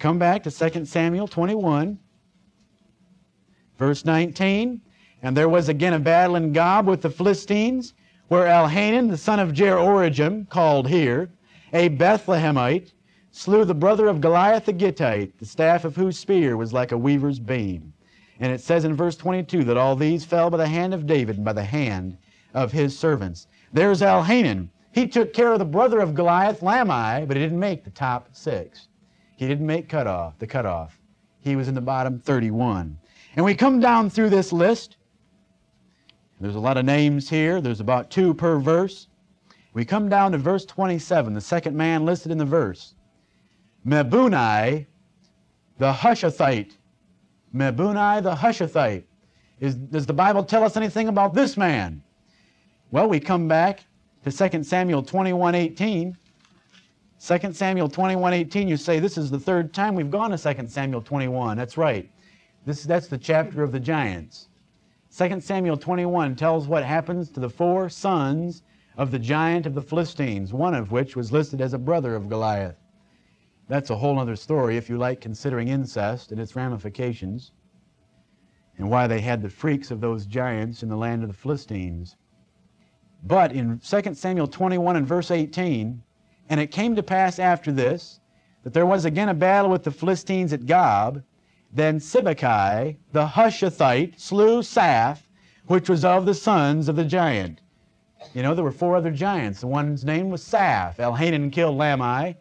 [0.00, 1.96] Come back to 2 Samuel 21,
[3.78, 4.80] verse 19.
[5.22, 7.94] And there was again a battle in Gob with the Philistines,
[8.26, 9.76] where Elhanan, the son of Jer
[10.50, 11.30] called here,
[11.72, 12.92] a Bethlehemite,
[13.30, 16.98] slew the brother of Goliath the Gittite, the staff of whose spear was like a
[16.98, 17.92] weaver's beam.
[18.40, 21.36] And it says in verse 22 that all these fell by the hand of David
[21.36, 22.18] and by the hand
[22.54, 23.46] of his servants.
[23.72, 24.68] There's Elhanan.
[24.92, 28.28] He took care of the brother of Goliath, Lamai, but he didn't make the top
[28.32, 28.88] six.
[29.36, 30.98] He didn't make cutoff, the cutoff.
[31.40, 32.98] He was in the bottom 31.
[33.34, 34.98] And we come down through this list.
[36.40, 37.60] There's a lot of names here.
[37.60, 39.08] There's about two per verse.
[39.72, 42.94] We come down to verse 27, the second man listed in the verse.
[43.86, 44.86] Mebunai,
[45.78, 46.76] the Hushathite.
[47.54, 49.04] Mebunai, the Hushathite.
[49.60, 52.02] Is, does the Bible tell us anything about this man?
[52.90, 53.84] Well, we come back
[54.24, 56.16] to 2 Samuel 21, 18.
[57.24, 60.66] 2 Samuel 21, 18, you say, this is the third time we've gone to 2
[60.66, 61.56] Samuel 21.
[61.56, 62.10] That's right.
[62.64, 64.48] This, that's the chapter of the giants.
[65.16, 68.62] 2 Samuel 21 tells what happens to the four sons
[68.96, 72.28] of the giant of the Philistines, one of which was listed as a brother of
[72.28, 72.76] Goliath.
[73.68, 77.52] That's a whole other story if you like considering incest and its ramifications
[78.78, 82.16] and why they had the freaks of those giants in the land of the Philistines.
[83.22, 86.02] But in 2 Samuel 21 and verse 18,
[86.48, 88.20] and it came to pass after this
[88.64, 91.22] that there was again a battle with the Philistines at Gob.
[91.72, 95.20] Then Sibbecai the Hushathite slew Saph,
[95.66, 97.60] which was of the sons of the giant.
[98.34, 99.60] You know, there were four other giants.
[99.60, 100.96] The one's name was Saph.
[100.96, 102.36] Elhanan killed Lamai.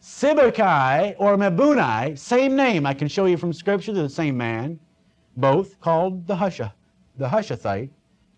[0.00, 2.86] Sibbecai or Mebunai, same name.
[2.86, 4.78] I can show you from Scripture, they're the same man.
[5.36, 6.72] Both called the Husha,
[7.16, 7.90] the Hushathite,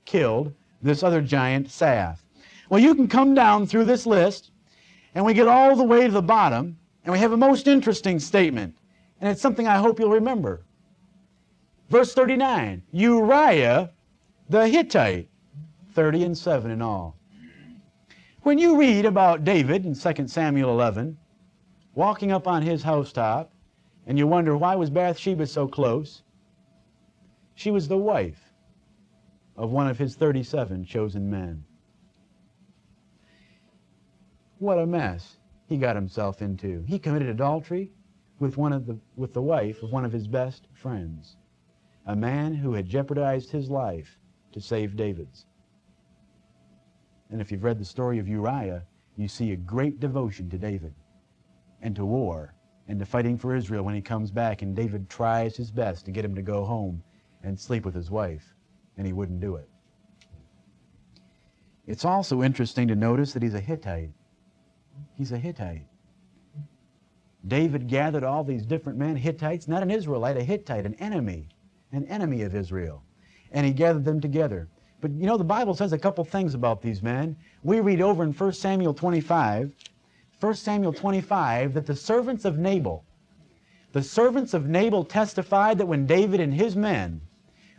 [0.04, 2.18] killed this other giant, Saph.
[2.68, 4.50] Well, you can come down through this list
[5.14, 8.20] and we get all the way to the bottom, and we have a most interesting
[8.20, 8.76] statement.
[9.20, 10.62] And it's something I hope you'll remember.
[11.88, 13.90] Verse 39 Uriah
[14.48, 15.28] the Hittite,
[15.92, 17.16] 30 and 7 in all.
[18.42, 21.16] When you read about David in 2 Samuel 11,
[21.94, 23.52] walking up on his housetop,
[24.06, 26.22] and you wonder why was Bathsheba so close?
[27.54, 28.49] She was the wife
[29.60, 31.64] of one of his 37 chosen men.
[34.58, 35.38] What a mess
[35.68, 36.84] he got himself into.
[36.88, 37.92] He committed adultery
[38.40, 41.36] with, one of the, with the wife of one of his best friends,
[42.06, 44.18] a man who had jeopardized his life
[44.52, 45.46] to save David's.
[47.30, 48.84] And if you've read the story of Uriah,
[49.16, 50.94] you see a great devotion to David.
[51.82, 52.54] and to war
[52.88, 54.62] and to fighting for Israel when he comes back.
[54.62, 57.02] And David tries his best to get him to go home
[57.42, 58.54] and sleep with his wife,
[59.00, 59.66] and he wouldn't do it.
[61.86, 64.10] It's also interesting to notice that he's a Hittite.
[65.16, 65.86] He's a Hittite.
[67.48, 71.48] David gathered all these different men, Hittites, not an Israelite, a Hittite, an enemy,
[71.92, 73.02] an enemy of Israel.
[73.52, 74.68] And he gathered them together.
[75.00, 77.34] But you know, the Bible says a couple things about these men.
[77.62, 79.72] We read over in 1 Samuel 25,
[80.40, 83.02] 1 Samuel 25, that the servants of Nabal,
[83.92, 87.22] the servants of Nabal testified that when David and his men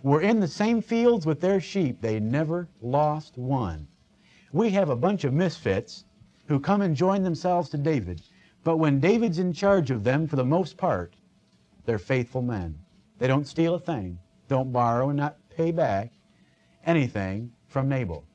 [0.03, 3.87] were in the same fields with their sheep, they never lost one.
[4.51, 6.05] We have a bunch of misfits
[6.47, 8.21] who come and join themselves to David,
[8.63, 11.15] but when David's in charge of them, for the most part,
[11.85, 12.77] they're faithful men.
[13.17, 16.11] They don't steal a thing, don't borrow and not pay back
[16.85, 18.25] anything from Nabal.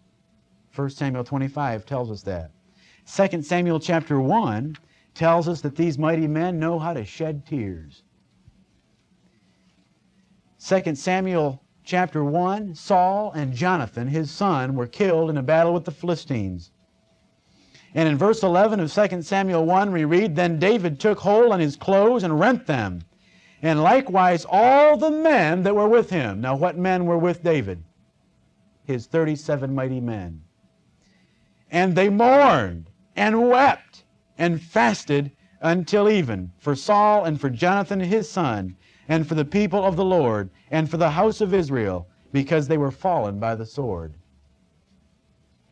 [0.74, 2.50] 1 Samuel 25 tells us that.
[3.06, 4.76] 2 Samuel chapter 1
[5.14, 8.02] tells us that these mighty men know how to shed tears.
[10.58, 15.84] 2 Samuel chapter 1, Saul and Jonathan, his son, were killed in a battle with
[15.84, 16.70] the Philistines.
[17.94, 21.60] And in verse 11 of 2 Samuel 1, we read, Then David took hold on
[21.60, 23.02] his clothes and rent them,
[23.62, 26.40] and likewise all the men that were with him.
[26.40, 27.84] Now, what men were with David?
[28.84, 30.42] His 37 mighty men.
[31.70, 34.04] And they mourned and wept
[34.38, 38.76] and fasted until even for Saul and for Jonathan his son
[39.08, 42.78] and for the people of the Lord, and for the house of Israel, because they
[42.78, 44.14] were fallen by the sword.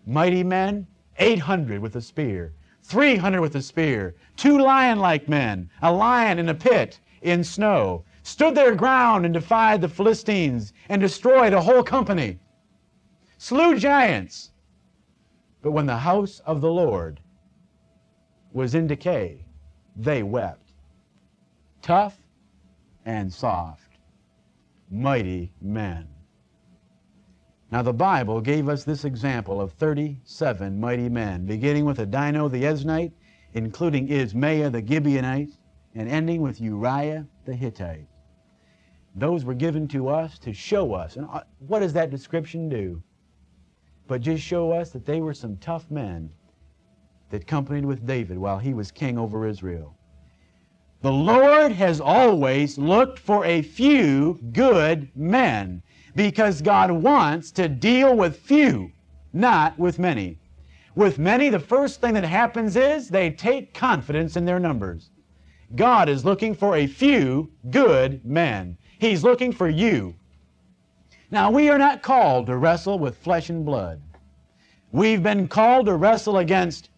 [0.07, 0.87] Mighty men,
[1.19, 6.49] 800 with a spear, 300 with a spear, two lion like men, a lion in
[6.49, 11.83] a pit in snow, stood their ground and defied the Philistines and destroyed a whole
[11.83, 12.39] company,
[13.39, 14.51] slew giants.
[15.63, 17.21] But when the house of the Lord
[18.53, 19.45] was in decay,
[19.97, 20.73] they wept.
[21.81, 22.19] Tough,
[23.05, 23.99] and soft,
[24.91, 26.09] mighty men.
[27.71, 32.63] Now, the Bible gave us this example of 37 mighty men, beginning with Adino the
[32.63, 33.13] Eznite,
[33.53, 35.57] including Ismaiah the Gibeonite,
[35.95, 38.07] and ending with Uriah the Hittite.
[39.17, 41.17] Those were given to us to show us.
[41.17, 43.03] And uh, what does that description do?
[44.07, 46.31] But just show us that they were some tough men
[47.31, 49.94] that companied with David while he was king over Israel.
[51.05, 55.83] The Lord has always looked for a few good men
[56.17, 58.91] because God wants to deal with few,
[59.35, 60.39] not with many.
[60.95, 65.11] With many, the first thing that happens is they take confidence in their numbers.
[65.77, 68.79] God is looking for a few good men.
[68.99, 70.15] He's looking for you.
[71.31, 74.01] Now, we are not called to wrestle with flesh and blood.
[74.91, 76.89] We've been called to wrestle against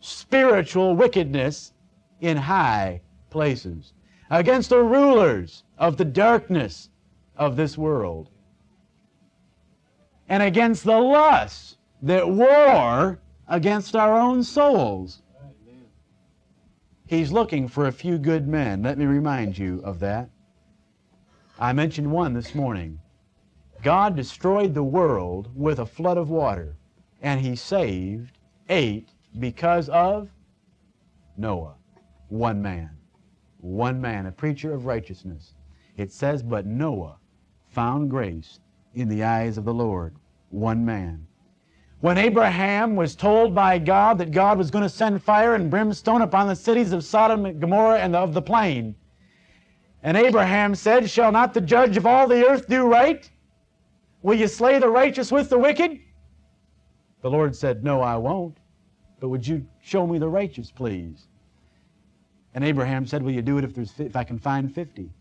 [0.00, 1.72] spiritual wickedness
[2.20, 3.00] in high
[3.30, 3.92] places,
[4.30, 6.88] against the rulers of the darkness
[7.36, 8.30] of this world,
[10.28, 15.22] and against the lusts that war against our own souls.
[17.06, 18.82] He's looking for a few good men.
[18.82, 20.28] Let me remind you of that.
[21.58, 22.98] I mentioned one this morning.
[23.82, 26.76] God destroyed the world with a flood of water,
[27.22, 28.38] and he saved
[28.68, 30.28] eight because of
[31.36, 31.76] Noah
[32.28, 32.90] one man.
[33.60, 35.54] One man, a preacher of righteousness.
[35.96, 37.16] It says, But Noah
[37.68, 38.60] found grace
[38.94, 40.14] in the eyes of the Lord.
[40.50, 41.26] One man.
[42.00, 46.22] When Abraham was told by God that God was going to send fire and brimstone
[46.22, 48.94] upon the cities of Sodom and Gomorrah and of the plain,
[50.02, 53.28] and Abraham said, Shall not the judge of all the earth do right?
[54.22, 55.98] Will you slay the righteous with the wicked?
[57.22, 58.58] The Lord said, No, I won't.
[59.18, 61.26] But would you show me the righteous, please?
[62.56, 65.12] And Abraham said, Will you do it if, there's, if I can find 50?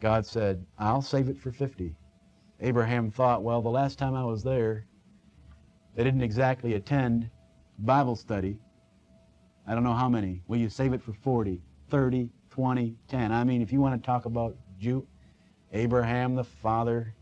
[0.00, 1.96] God said, I'll save it for 50.
[2.60, 4.84] Abraham thought, Well, the last time I was there,
[5.96, 7.30] they didn't exactly attend
[7.78, 8.58] Bible study.
[9.66, 10.42] I don't know how many.
[10.46, 13.32] Will you save it for 40, 30, 20, 10?
[13.32, 15.06] I mean, if you want to talk about Jew,
[15.72, 17.14] Abraham, the father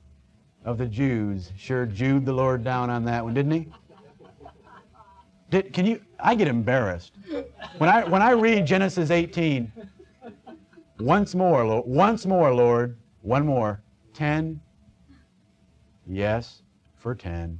[0.64, 3.68] of the Jews, sure Jewed the Lord down on that one, didn't he?
[5.50, 6.00] Did, can you?
[6.22, 7.12] I get embarrassed
[7.78, 9.72] when I when I read Genesis 18.
[11.00, 13.82] Once more, Lord, once more, Lord, one more.
[14.14, 14.60] Ten.
[16.06, 16.62] Yes,
[16.96, 17.58] for ten.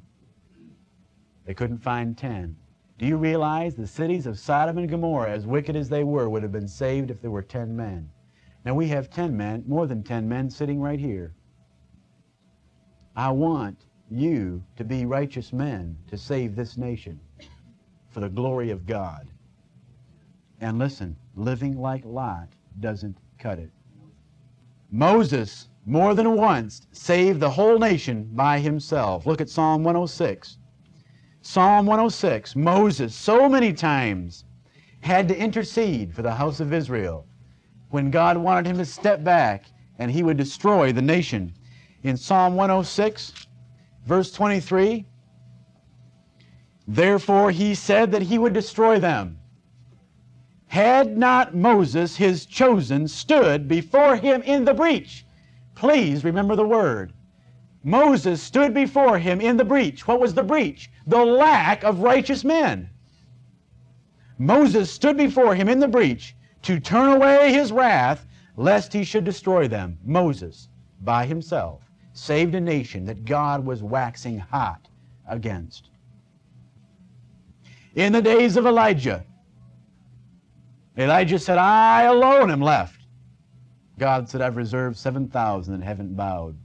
[1.45, 2.57] They couldn't find ten.
[2.99, 6.45] Do you realize the cities of Sodom and Gomorrah, as wicked as they were, would
[6.45, 8.09] have been saved if there were ten men?
[8.65, 11.35] Now we have ten men, more than ten men, sitting right here.
[13.17, 17.19] I want you to be righteous men to save this nation
[18.13, 19.29] for the glory of God.
[20.61, 22.49] And listen, living like Lot
[22.81, 23.71] doesn't cut it.
[24.91, 29.27] Moses, more than once, saved the whole nation by himself.
[29.27, 30.59] Look at Psalm 106.
[31.41, 34.45] Psalm 106, Moses so many times
[35.01, 37.27] had to intercede for the house of Israel
[37.91, 39.65] when God wanted him to step back
[39.99, 41.53] and he would destroy the nation.
[42.05, 43.47] In Psalm 106,
[44.07, 45.05] verse 23,
[46.87, 49.39] therefore he said that he would destroy them.
[50.66, 55.26] Had not Moses, his chosen, stood before him in the breach.
[55.74, 57.12] Please remember the word.
[57.85, 60.07] Moses stood before him in the breach.
[60.07, 60.91] What was the breach?
[61.07, 62.89] The lack of righteous men.
[64.39, 68.26] Moses stood before him in the breach to turn away his wrath
[68.57, 69.99] lest he should destroy them.
[70.05, 70.68] Moses,
[71.03, 74.89] by himself, saved a nation that God was waxing hot
[75.26, 75.89] against.
[77.95, 79.24] In the days of Elijah,
[80.97, 83.07] Elijah said, I alone am left.
[83.99, 86.57] God said, I've reserved 7,000 that haven't bowed.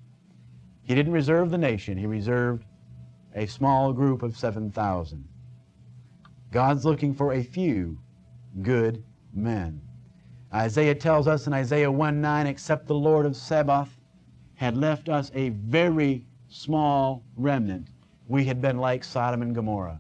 [0.83, 2.63] He didn't reserve the nation, he reserved
[3.35, 5.27] a small group of 7,000.
[6.51, 7.99] God's looking for a few
[8.61, 9.03] good
[9.33, 9.81] men.
[10.53, 13.99] Isaiah tells us in Isaiah 1 9, except the Lord of Sabaoth
[14.55, 17.89] had left us a very small remnant,
[18.27, 19.99] we had been like Sodom and Gomorrah.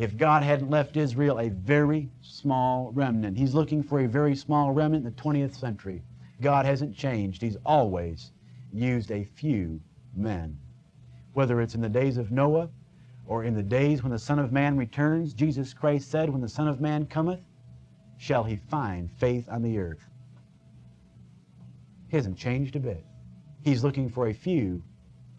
[0.00, 4.72] If God hadn't left Israel a very small remnant, He's looking for a very small
[4.72, 6.02] remnant in the 20th century.
[6.40, 7.42] God hasn't changed.
[7.42, 8.32] He's always
[8.72, 9.78] used a few
[10.16, 10.58] men.
[11.34, 12.70] Whether it's in the days of Noah
[13.26, 16.48] or in the days when the Son of Man returns, Jesus Christ said, When the
[16.48, 17.42] Son of Man cometh,
[18.16, 20.08] shall he find faith on the earth.
[22.08, 23.04] He hasn't changed a bit.
[23.62, 24.82] He's looking for a few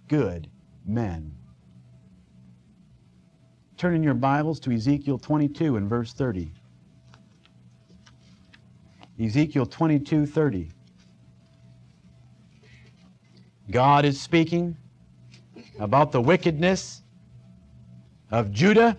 [0.08, 0.48] good
[0.86, 1.36] men.
[3.82, 6.52] Turn in your Bibles to Ezekiel 22 and verse 30.
[9.20, 10.70] Ezekiel 22 30.
[13.72, 14.78] God is speaking
[15.80, 17.02] about the wickedness
[18.30, 18.96] of Judah.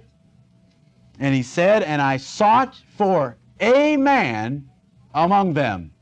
[1.20, 4.68] And he said, And I sought for a man
[5.14, 5.92] among them.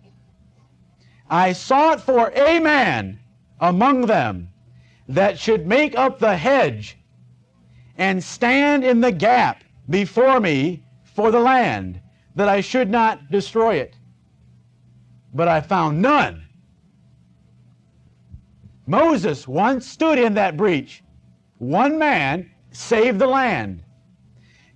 [1.29, 3.21] I sought for a man
[3.61, 4.49] among them
[5.07, 6.97] that should make up the hedge
[8.01, 12.01] and stand in the gap before me for the land,
[12.35, 13.95] that I should not destroy it.
[15.35, 16.47] But I found none.
[18.87, 21.05] Moses once stood in that breach.
[21.59, 23.85] One man saved the land.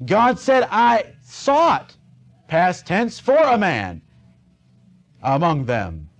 [0.04, 1.96] God said, I sought
[2.46, 4.02] past tense, for a man
[5.22, 6.10] among them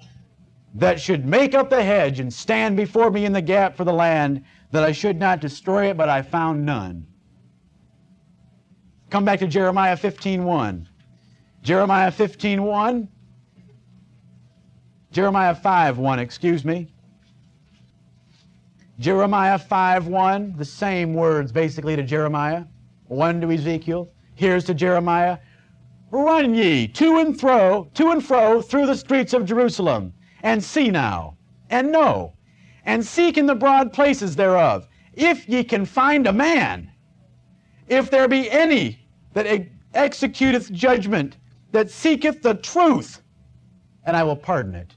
[0.74, 3.92] that should make up the hedge and stand before me in the gap for the
[3.92, 4.42] land,
[4.74, 7.06] that I should not destroy it, but I found none.
[9.08, 10.88] Come back to Jeremiah 15.1.
[11.62, 13.06] Jeremiah 15.1.
[15.12, 16.92] Jeremiah 5.1, excuse me.
[18.98, 22.64] Jeremiah 5.1, the same words basically to Jeremiah.
[23.06, 24.10] One to Ezekiel.
[24.34, 25.38] Here's to Jeremiah.
[26.10, 30.12] Run ye to and fro, to and fro through the streets of Jerusalem,
[30.42, 31.36] and see now,
[31.70, 32.34] and know,
[32.86, 36.90] and seek in the broad places thereof, if ye can find a man,
[37.88, 38.98] if there be any
[39.32, 39.46] that
[39.94, 41.36] executeth judgment,
[41.72, 43.22] that seeketh the truth,
[44.04, 44.94] and I will pardon it.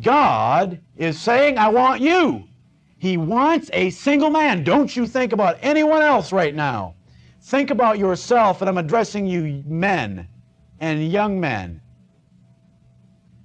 [0.00, 2.44] God is saying, I want you.
[2.98, 4.62] He wants a single man.
[4.62, 6.94] Don't you think about anyone else right now.
[7.42, 10.28] Think about yourself, and I'm addressing you men
[10.80, 11.80] and young men.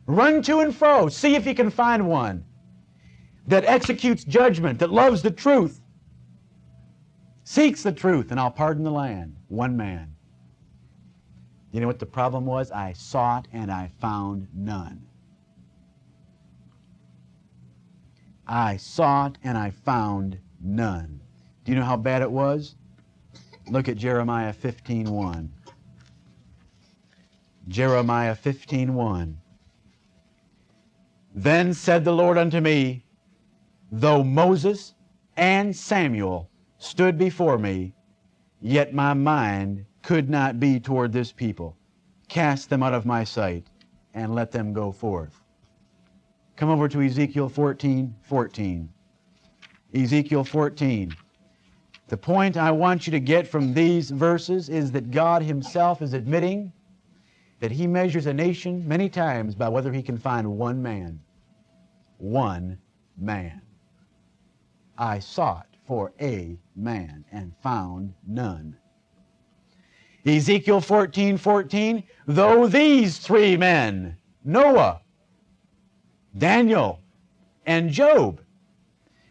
[0.08, 2.46] Run to and fro, see if you can find one
[3.48, 5.82] that executes judgment, that loves the truth,
[7.44, 9.36] seeks the truth, and I'll pardon the land.
[9.48, 10.16] One man.
[11.72, 12.72] You know what the problem was?
[12.72, 15.06] I sought and I found none.
[18.48, 21.20] I sought and I found none.
[21.64, 22.76] Do you know how bad it was?
[23.70, 25.50] Look at Jeremiah 15:1.
[27.68, 29.38] Jeremiah 15:1.
[31.34, 33.05] Then said the Lord unto me,
[33.98, 34.94] Though Moses
[35.38, 36.50] and Samuel
[36.80, 37.94] stood before me,
[38.60, 41.78] yet my mind could not be toward this people.
[42.28, 43.68] Cast them out of my sight
[44.14, 45.40] and let them go forth.
[46.58, 48.90] Come over to Ezekiel 14, 14.
[49.94, 51.16] Ezekiel 14.
[52.10, 56.12] The point I want you to get from these verses is that God Himself is
[56.12, 56.74] admitting
[57.62, 61.22] that He measures a nation many times by whether He can find one man.
[62.18, 62.78] One
[63.18, 63.62] man.
[64.98, 68.78] I sought for a man and found none.
[70.26, 75.02] Ezekiel 14 14, though these three men, Noah,
[76.38, 77.02] Daniel,
[77.66, 78.42] and Job,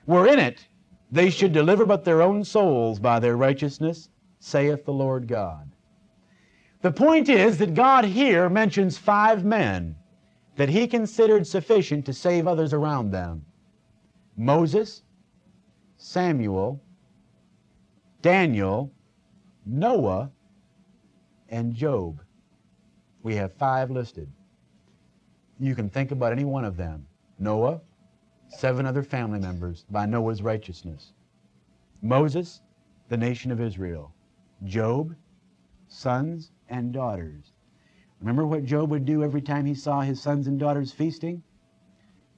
[0.07, 0.66] were in it,
[1.11, 4.09] they should deliver but their own souls by their righteousness,
[4.39, 5.70] saith the Lord God.
[6.82, 9.97] The point is that God here mentions five men
[10.57, 13.47] that he considered sufficient to save others around them
[14.36, 15.03] Moses,
[16.05, 16.82] Samuel,
[18.20, 18.93] Daniel,
[19.64, 20.31] Noah,
[21.48, 22.20] and Job.
[23.22, 24.28] We have five listed.
[25.59, 27.06] You can think about any one of them.
[27.39, 27.81] Noah,
[28.48, 31.14] seven other family members by Noah's righteousness.
[32.02, 32.60] Moses,
[33.09, 34.14] the nation of Israel.
[34.64, 35.16] Job,
[35.89, 37.52] sons and daughters.
[38.20, 41.43] Remember what Job would do every time he saw his sons and daughters feasting?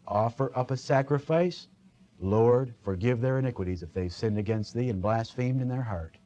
[0.06, 1.66] Offer up a sacrifice.
[2.18, 6.18] Lord, forgive their iniquities if they sinned against thee and blasphemed in their heart.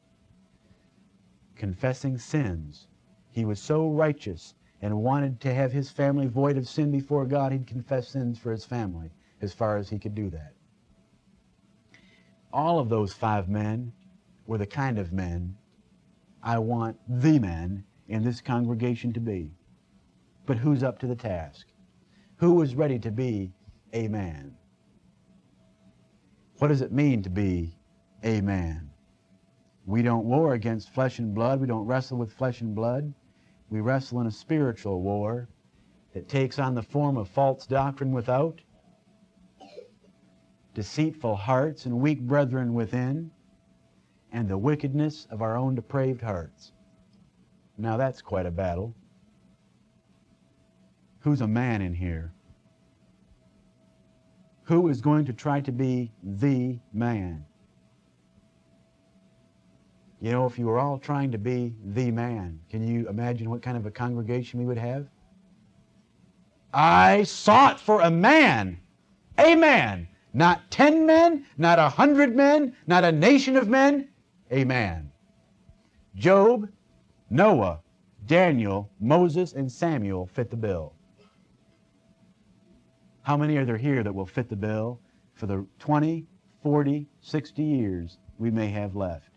[1.55, 2.87] Confessing sins.
[3.29, 7.51] He was so righteous and wanted to have his family void of sin before God,
[7.51, 9.11] he'd confess sins for his family
[9.41, 10.53] as far as he could do that.
[12.51, 13.93] All of those five men
[14.47, 15.57] were the kind of men
[16.43, 19.51] I want the men in this congregation to be.
[20.45, 21.67] But who's up to the task?
[22.37, 23.53] Who is ready to be
[23.93, 24.57] a man?
[26.61, 27.75] What does it mean to be
[28.21, 28.91] a man?
[29.87, 31.59] We don't war against flesh and blood.
[31.59, 33.11] We don't wrestle with flesh and blood.
[33.71, 35.49] We wrestle in a spiritual war
[36.13, 38.61] that takes on the form of false doctrine without,
[40.75, 43.31] deceitful hearts and weak brethren within,
[44.31, 46.73] and the wickedness of our own depraved hearts.
[47.75, 48.93] Now that's quite a battle.
[51.21, 52.35] Who's a man in here?
[54.71, 57.43] Who is going to try to be the man?
[60.21, 63.61] You know, if you were all trying to be the man, can you imagine what
[63.61, 65.07] kind of a congregation we would have?
[66.73, 68.79] I sought for a man,
[69.37, 74.07] a man, not ten men, not a hundred men, not a nation of men,
[74.51, 75.11] a man.
[76.15, 76.69] Job,
[77.29, 77.81] Noah,
[78.25, 80.93] Daniel, Moses, and Samuel fit the bill.
[83.23, 84.99] How many are there here that will fit the bill
[85.35, 86.25] for the 20,
[86.63, 89.29] 40, 60 years we may have left?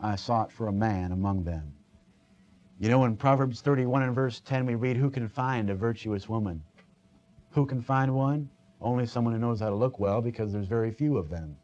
[0.00, 1.72] I sought for a man among them.
[2.78, 6.28] You know, in Proverbs 31 and verse 10, we read, Who can find a virtuous
[6.28, 6.62] woman?
[7.50, 8.48] Who can find one?
[8.80, 11.56] Only someone who knows how to look well, because there's very few of them.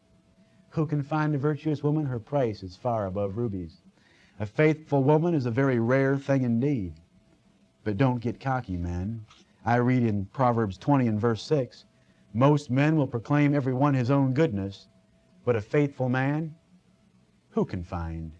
[0.71, 2.05] Who can find a virtuous woman?
[2.05, 3.81] Her price is far above rubies.
[4.41, 6.93] A faithful woman is a very rare thing indeed.
[7.85, 9.25] But don't get cocky, men.
[9.67, 11.87] I read in Proverbs 20 and verse 6
[12.33, 14.87] Most men will proclaim every one his own goodness,
[15.45, 16.55] but a faithful man,
[17.51, 18.31] who can find?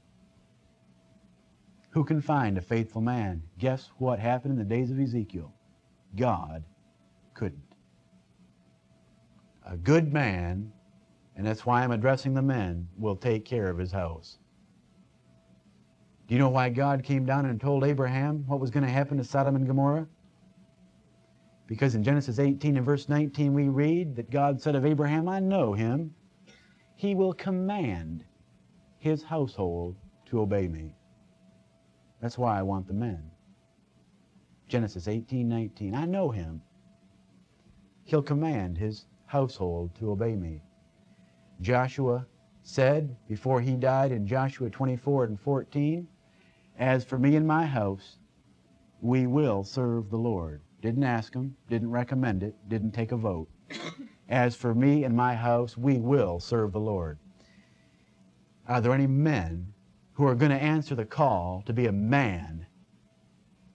[1.91, 3.43] Who can find a faithful man?
[3.59, 5.53] Guess what happened in the days of Ezekiel?
[6.15, 6.63] God
[7.35, 7.75] couldn't.
[9.69, 10.71] A good man,
[11.35, 14.39] and that's why I'm addressing the men, will take care of his house.
[16.29, 19.17] Do you know why God came down and told Abraham what was going to happen
[19.17, 20.07] to Sodom and Gomorrah?
[21.67, 25.41] Because in Genesis 18 and verse 19 we read that God said of Abraham, I
[25.41, 26.15] know him.
[26.95, 28.25] He will command
[28.99, 30.95] his household to obey me.
[32.21, 33.31] That's why I want the men.
[34.69, 35.95] Genesis 18, 19.
[35.95, 36.63] I know him.
[38.05, 40.63] He'll command his household to obey me.
[41.61, 42.27] Joshua
[42.63, 46.09] said before he died in Joshua 24 and 14,
[46.79, 48.19] As for me and my house,
[49.01, 50.63] we will serve the Lord.
[50.87, 53.49] Didn't ask him, didn't recommend it, didn't take a vote.
[54.29, 57.19] As for me and my house, we will serve the Lord.
[58.69, 59.75] Are there any men
[60.13, 62.67] who are going to answer the call to be a man?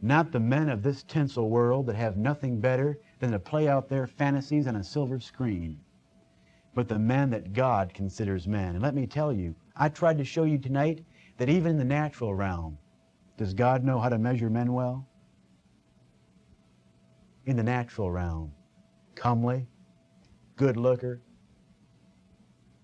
[0.01, 3.89] Not the men of this tinsel world that have nothing better than to play out
[3.89, 5.81] their fantasies on a silver screen,
[6.73, 8.75] but the men that God considers men.
[8.75, 11.03] And let me tell you, I tried to show you tonight
[11.39, 12.77] that even in the natural realm,
[13.35, 15.09] does God know how to measure men well?
[17.52, 18.53] In the natural realm,
[19.14, 19.68] comely,
[20.56, 21.22] good looker,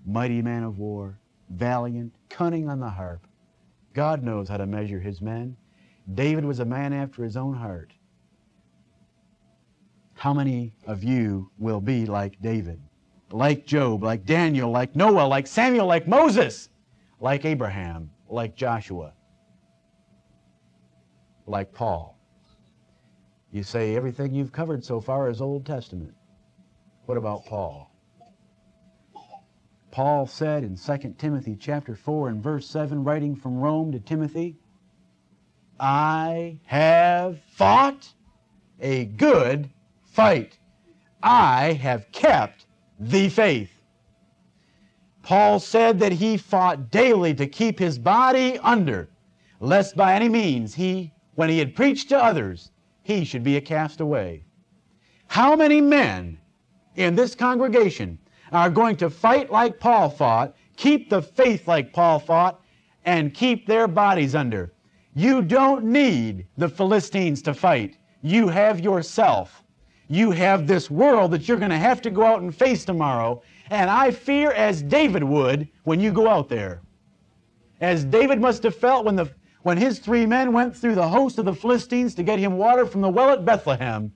[0.05, 3.25] mighty man of war, valiant, cunning on the harp.
[3.93, 5.55] God knows how to measure his men.
[6.13, 7.93] David was a man after his own heart.
[10.15, 12.81] How many of you will be like David?
[13.31, 16.67] Like Job, like Daniel, like Noah, like Samuel, like Moses,
[17.21, 19.13] like Abraham, like Joshua,
[21.45, 22.16] like Paul.
[23.51, 26.13] You say everything you've covered so far is Old Testament.
[27.05, 27.89] What about Paul?
[29.91, 34.57] Paul said in 2 Timothy chapter 4 and verse 7, writing from Rome to Timothy,
[35.79, 38.13] I have fought
[38.79, 39.69] a good
[40.03, 40.59] fight.
[41.23, 42.65] I have kept
[42.99, 43.71] the faith.
[45.23, 49.09] Paul said that he fought daily to keep his body under,
[49.59, 52.71] lest by any means he, when he had preached to others,
[53.07, 54.43] he should be a castaway.
[55.27, 56.37] How many men
[56.97, 58.19] in this congregation
[58.51, 62.59] are going to fight like Paul fought, keep the faith like Paul fought,
[63.05, 64.73] and keep their bodies under?
[65.15, 67.95] You don't need the Philistines to fight.
[68.23, 69.63] You have yourself.
[70.09, 73.41] You have this world that you're going to have to go out and face tomorrow.
[73.69, 76.81] And I fear, as David would, when you go out there.
[77.79, 79.31] As David must have felt when, the,
[79.63, 82.85] when his three men went through the host of the Philistines to get him water
[82.85, 84.11] from the well at Bethlehem,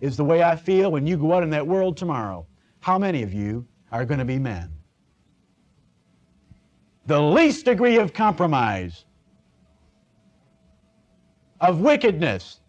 [0.00, 2.46] is the way I feel when you go out in that world tomorrow.
[2.80, 4.70] How many of you are going to be men?
[7.06, 9.04] The least degree of compromise,
[11.60, 12.60] of wickedness,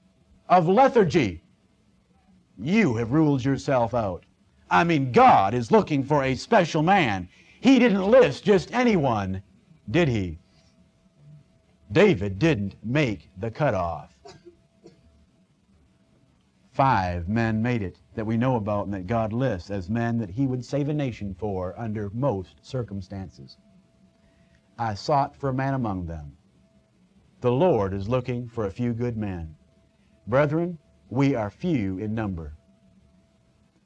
[0.48, 1.42] of lethargy,
[2.58, 4.26] you have ruled yourself out.
[4.70, 7.28] I mean, God is looking for a special man.
[7.60, 9.42] He didn't list just anyone,
[9.92, 10.40] did he?
[11.92, 14.18] David didn't make the cutoff.
[16.72, 20.30] Five men made it that we know about and that God lists as men that
[20.30, 23.58] he would save a nation for under most circumstances.
[24.78, 26.36] I sought for a man among them.
[27.40, 29.56] The Lord is looking for a few good men.
[30.28, 30.78] Brethren,
[31.10, 32.58] we are few in number.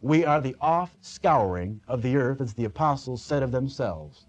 [0.02, 4.26] We are the off scouring of the earth, as the apostles said of themselves.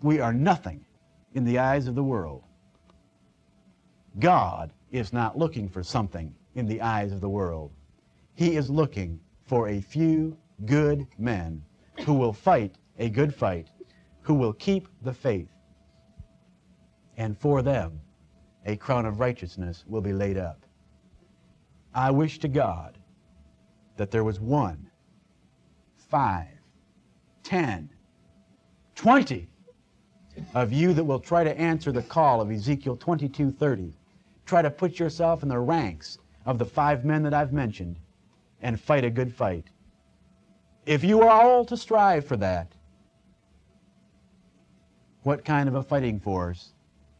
[0.00, 0.86] We are nothing
[1.36, 2.42] in the eyes of the world.
[4.18, 7.72] God is not looking for something in the eyes of the world.
[8.34, 11.62] He is looking for a few good men
[12.06, 13.68] who will fight a good fight,
[14.22, 15.50] who will keep the faith.
[17.18, 18.00] And for them,
[18.64, 20.64] a crown of righteousness will be laid up.
[21.94, 22.96] I wish to God
[23.98, 24.90] that there was one,
[25.98, 26.48] five,
[27.42, 27.90] ten,
[28.94, 29.48] twenty
[30.54, 33.94] of you that will try to answer the call of Ezekiel 22:30.
[34.44, 37.98] Try to put yourself in the ranks of the five men that I've mentioned
[38.62, 39.70] and fight a good fight.
[40.86, 42.76] If you are all to strive for that,
[45.22, 46.74] what kind of a fighting force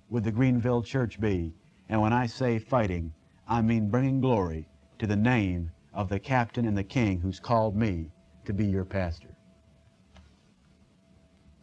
[0.08, 1.52] would the Greenville Church be?
[1.88, 3.12] And when I say fighting,
[3.48, 4.68] I mean bringing glory
[4.98, 8.10] to the name of the captain and the king who's called me
[8.44, 9.34] to be your pastor.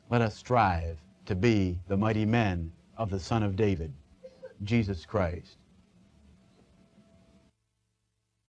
[0.09, 3.93] Let us strive to be the mighty men of the Son of David,
[4.63, 5.57] Jesus Christ.